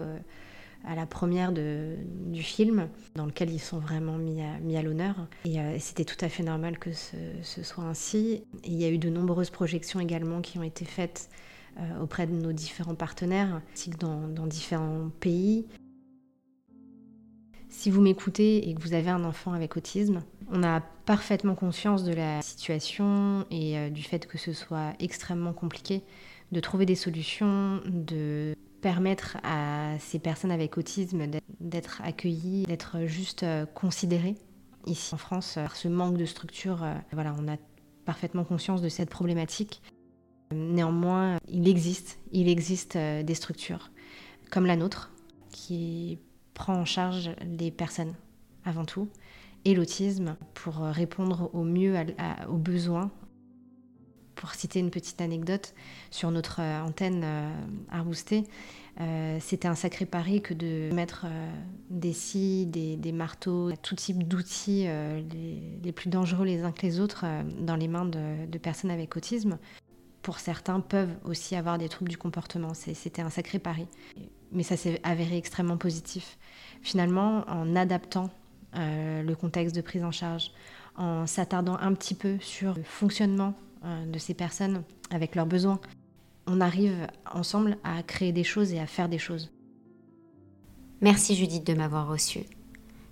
à 0.87 0.93
la 0.93 1.07
première 1.07 1.51
du 1.51 2.43
film, 2.43 2.89
dans 3.15 3.25
lequel 3.25 3.51
ils 3.51 3.59
sont 3.59 3.79
vraiment 3.79 4.17
mis 4.17 4.41
à, 4.41 4.59
mis 4.59 4.77
à 4.77 4.83
l'honneur. 4.83 5.15
Et 5.45 5.57
c'était 5.79 6.05
tout 6.05 6.23
à 6.23 6.29
fait 6.29 6.43
normal 6.43 6.77
que 6.77 6.91
ce, 6.93 7.63
soit 7.63 7.85
ainsi. 7.85 8.43
il 8.63 8.75
y 8.75 8.85
a 8.85 8.89
eu 8.89 8.99
de 8.99 9.09
nombreuses 9.09 9.49
projections 9.49 9.99
également 9.99 10.41
qui 10.41 10.59
ont 10.59 10.63
été 10.63 10.85
faites 10.85 11.29
auprès 12.01 12.27
de 12.27 12.33
nos 12.33 12.53
différents 12.53 12.93
partenaires, 12.93 13.61
ainsi 13.73 13.89
que 13.89 13.97
dans 13.97 14.45
différents 14.45 15.09
pays. 15.19 15.65
Si 17.77 17.91
vous 17.91 18.01
m'écoutez 18.01 18.69
et 18.69 18.73
que 18.73 18.81
vous 18.81 18.93
avez 18.93 19.09
un 19.09 19.25
enfant 19.25 19.51
avec 19.51 19.75
autisme, 19.75 20.23
on 20.49 20.63
a 20.63 20.79
parfaitement 20.79 21.55
conscience 21.55 22.05
de 22.05 22.13
la 22.13 22.41
situation 22.41 23.45
et 23.51 23.77
euh, 23.77 23.89
du 23.89 24.01
fait 24.01 24.27
que 24.27 24.37
ce 24.37 24.53
soit 24.53 24.93
extrêmement 24.99 25.51
compliqué 25.51 26.01
de 26.53 26.59
trouver 26.61 26.85
des 26.85 26.95
solutions, 26.95 27.81
de 27.85 28.55
permettre 28.81 29.37
à 29.43 29.99
ces 29.99 30.19
personnes 30.19 30.51
avec 30.51 30.77
autisme 30.77 31.23
d'être 31.59 32.01
accueillies, 32.01 32.63
d'être 32.63 33.05
juste 33.07 33.43
euh, 33.43 33.65
considérées. 33.65 34.35
Ici 34.87 35.13
en 35.13 35.17
France, 35.17 35.55
par 35.55 35.75
ce 35.75 35.89
manque 35.89 36.17
de 36.17 36.25
structure, 36.25 36.81
euh, 36.81 36.95
voilà, 37.11 37.35
on 37.37 37.47
a 37.49 37.57
parfaitement 38.05 38.45
conscience 38.45 38.81
de 38.81 38.89
cette 38.89 39.09
problématique. 39.09 39.81
Néanmoins, 40.53 41.39
il 41.49 41.67
existe, 41.67 42.19
il 42.31 42.47
existe 42.47 42.97
des 42.97 43.35
structures 43.35 43.91
comme 44.49 44.65
la 44.65 44.77
nôtre 44.77 45.11
qui 45.51 46.19
prend 46.55 46.73
en 46.73 46.85
charge 46.85 47.29
les 47.59 47.69
personnes 47.69 48.15
avant 48.63 48.85
tout 48.85 49.07
et 49.63 49.75
l'autisme 49.75 50.35
pour 50.55 50.77
répondre 50.77 51.51
au 51.53 51.63
mieux 51.63 51.95
aux 52.49 52.57
besoins, 52.57 53.11
pour 54.33 54.53
citer 54.53 54.79
une 54.79 54.89
petite 54.89 55.21
anecdote, 55.21 55.73
sur 56.11 56.31
notre 56.31 56.61
antenne 56.61 57.25
Arbousté, 57.89 58.43
c'était 59.39 59.67
un 59.67 59.75
sacré 59.75 60.05
pari 60.05 60.41
que 60.41 60.53
de 60.53 60.93
mettre 60.93 61.25
des 61.89 62.13
scies, 62.13 62.67
des, 62.67 63.11
marteaux, 63.11 63.71
tout 63.81 63.95
type 63.95 64.27
d'outils 64.27 64.87
les, 65.83 65.91
plus 65.91 66.09
dangereux 66.09 66.45
les 66.45 66.63
uns 66.63 66.71
que 66.71 66.83
les 66.83 66.99
autres 66.99 67.25
dans 67.59 67.75
les 67.75 67.87
mains 67.87 68.05
de 68.05 68.57
personnes 68.59 68.91
avec 68.91 69.15
autisme 69.17 69.57
pour 70.25 70.39
certains, 70.39 70.79
peuvent 70.79 71.15
aussi 71.23 71.55
avoir 71.55 71.77
des 71.77 71.87
troubles 71.87 72.09
du 72.09 72.17
comportement. 72.17 72.73
C'était 72.73 73.21
un 73.21 73.29
sacré 73.29 73.59
pari. 73.59 73.85
Mais 74.51 74.63
ça 74.63 74.77
s'est 74.77 74.99
avéré 75.03 75.37
extrêmement 75.37 75.77
positif. 75.77 76.37
Finalement, 76.81 77.43
en 77.47 77.75
adaptant 77.75 78.29
euh, 78.75 79.23
le 79.23 79.35
contexte 79.35 79.75
de 79.75 79.81
prise 79.81 80.03
en 80.03 80.11
charge, 80.11 80.51
en 80.95 81.25
s'attardant 81.27 81.77
un 81.77 81.93
petit 81.93 82.15
peu 82.15 82.37
sur 82.39 82.73
le 82.75 82.83
fonctionnement 82.83 83.53
euh, 83.83 84.05
de 84.05 84.19
ces 84.19 84.33
personnes 84.33 84.83
avec 85.11 85.35
leurs 85.35 85.45
besoins, 85.45 85.79
on 86.47 86.61
arrive 86.61 87.07
ensemble 87.31 87.77
à 87.83 88.03
créer 88.03 88.31
des 88.31 88.43
choses 88.43 88.71
et 88.73 88.79
à 88.79 88.87
faire 88.87 89.09
des 89.09 89.17
choses. 89.17 89.51
Merci 91.01 91.35
Judith 91.35 91.65
de 91.65 91.73
m'avoir 91.73 92.07
reçue. 92.07 92.43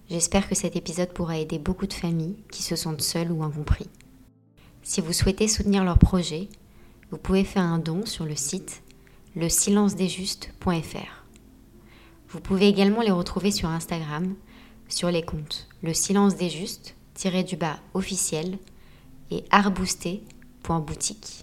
J'espère 0.10 0.48
que 0.48 0.56
cet 0.56 0.76
épisode 0.76 1.14
pourra 1.14 1.38
aider 1.38 1.60
beaucoup 1.60 1.88
de 1.88 1.94
familles 1.94 2.38
qui 2.52 2.64
se 2.64 2.76
sentent 2.76 3.02
seules 3.02 3.32
ou 3.32 3.44
incompris. 3.44 3.90
Si 4.84 5.02
vous 5.02 5.14
souhaitez 5.14 5.48
soutenir 5.48 5.84
leur 5.84 5.98
projet, 5.98 6.50
vous 7.10 7.18
pouvez 7.18 7.44
faire 7.44 7.64
un 7.64 7.80
don 7.80 8.06
sur 8.06 8.26
le 8.26 8.36
site 8.36 8.84
le 9.36 9.50
silencedesjustes.fr. 9.50 11.23
Vous 12.34 12.40
pouvez 12.40 12.68
également 12.68 13.02
les 13.02 13.12
retrouver 13.12 13.52
sur 13.52 13.70
Instagram 13.70 14.34
sur 14.90 15.12
les 15.12 15.22
comptes 15.22 15.68
le 15.84 15.94
silence 15.94 16.36
des 16.36 16.50
justes 16.50 16.96
du 17.48 17.56
bas 17.58 17.78
officiel 17.94 18.58
et 19.30 19.46
artboosté.boutique. 19.52 21.43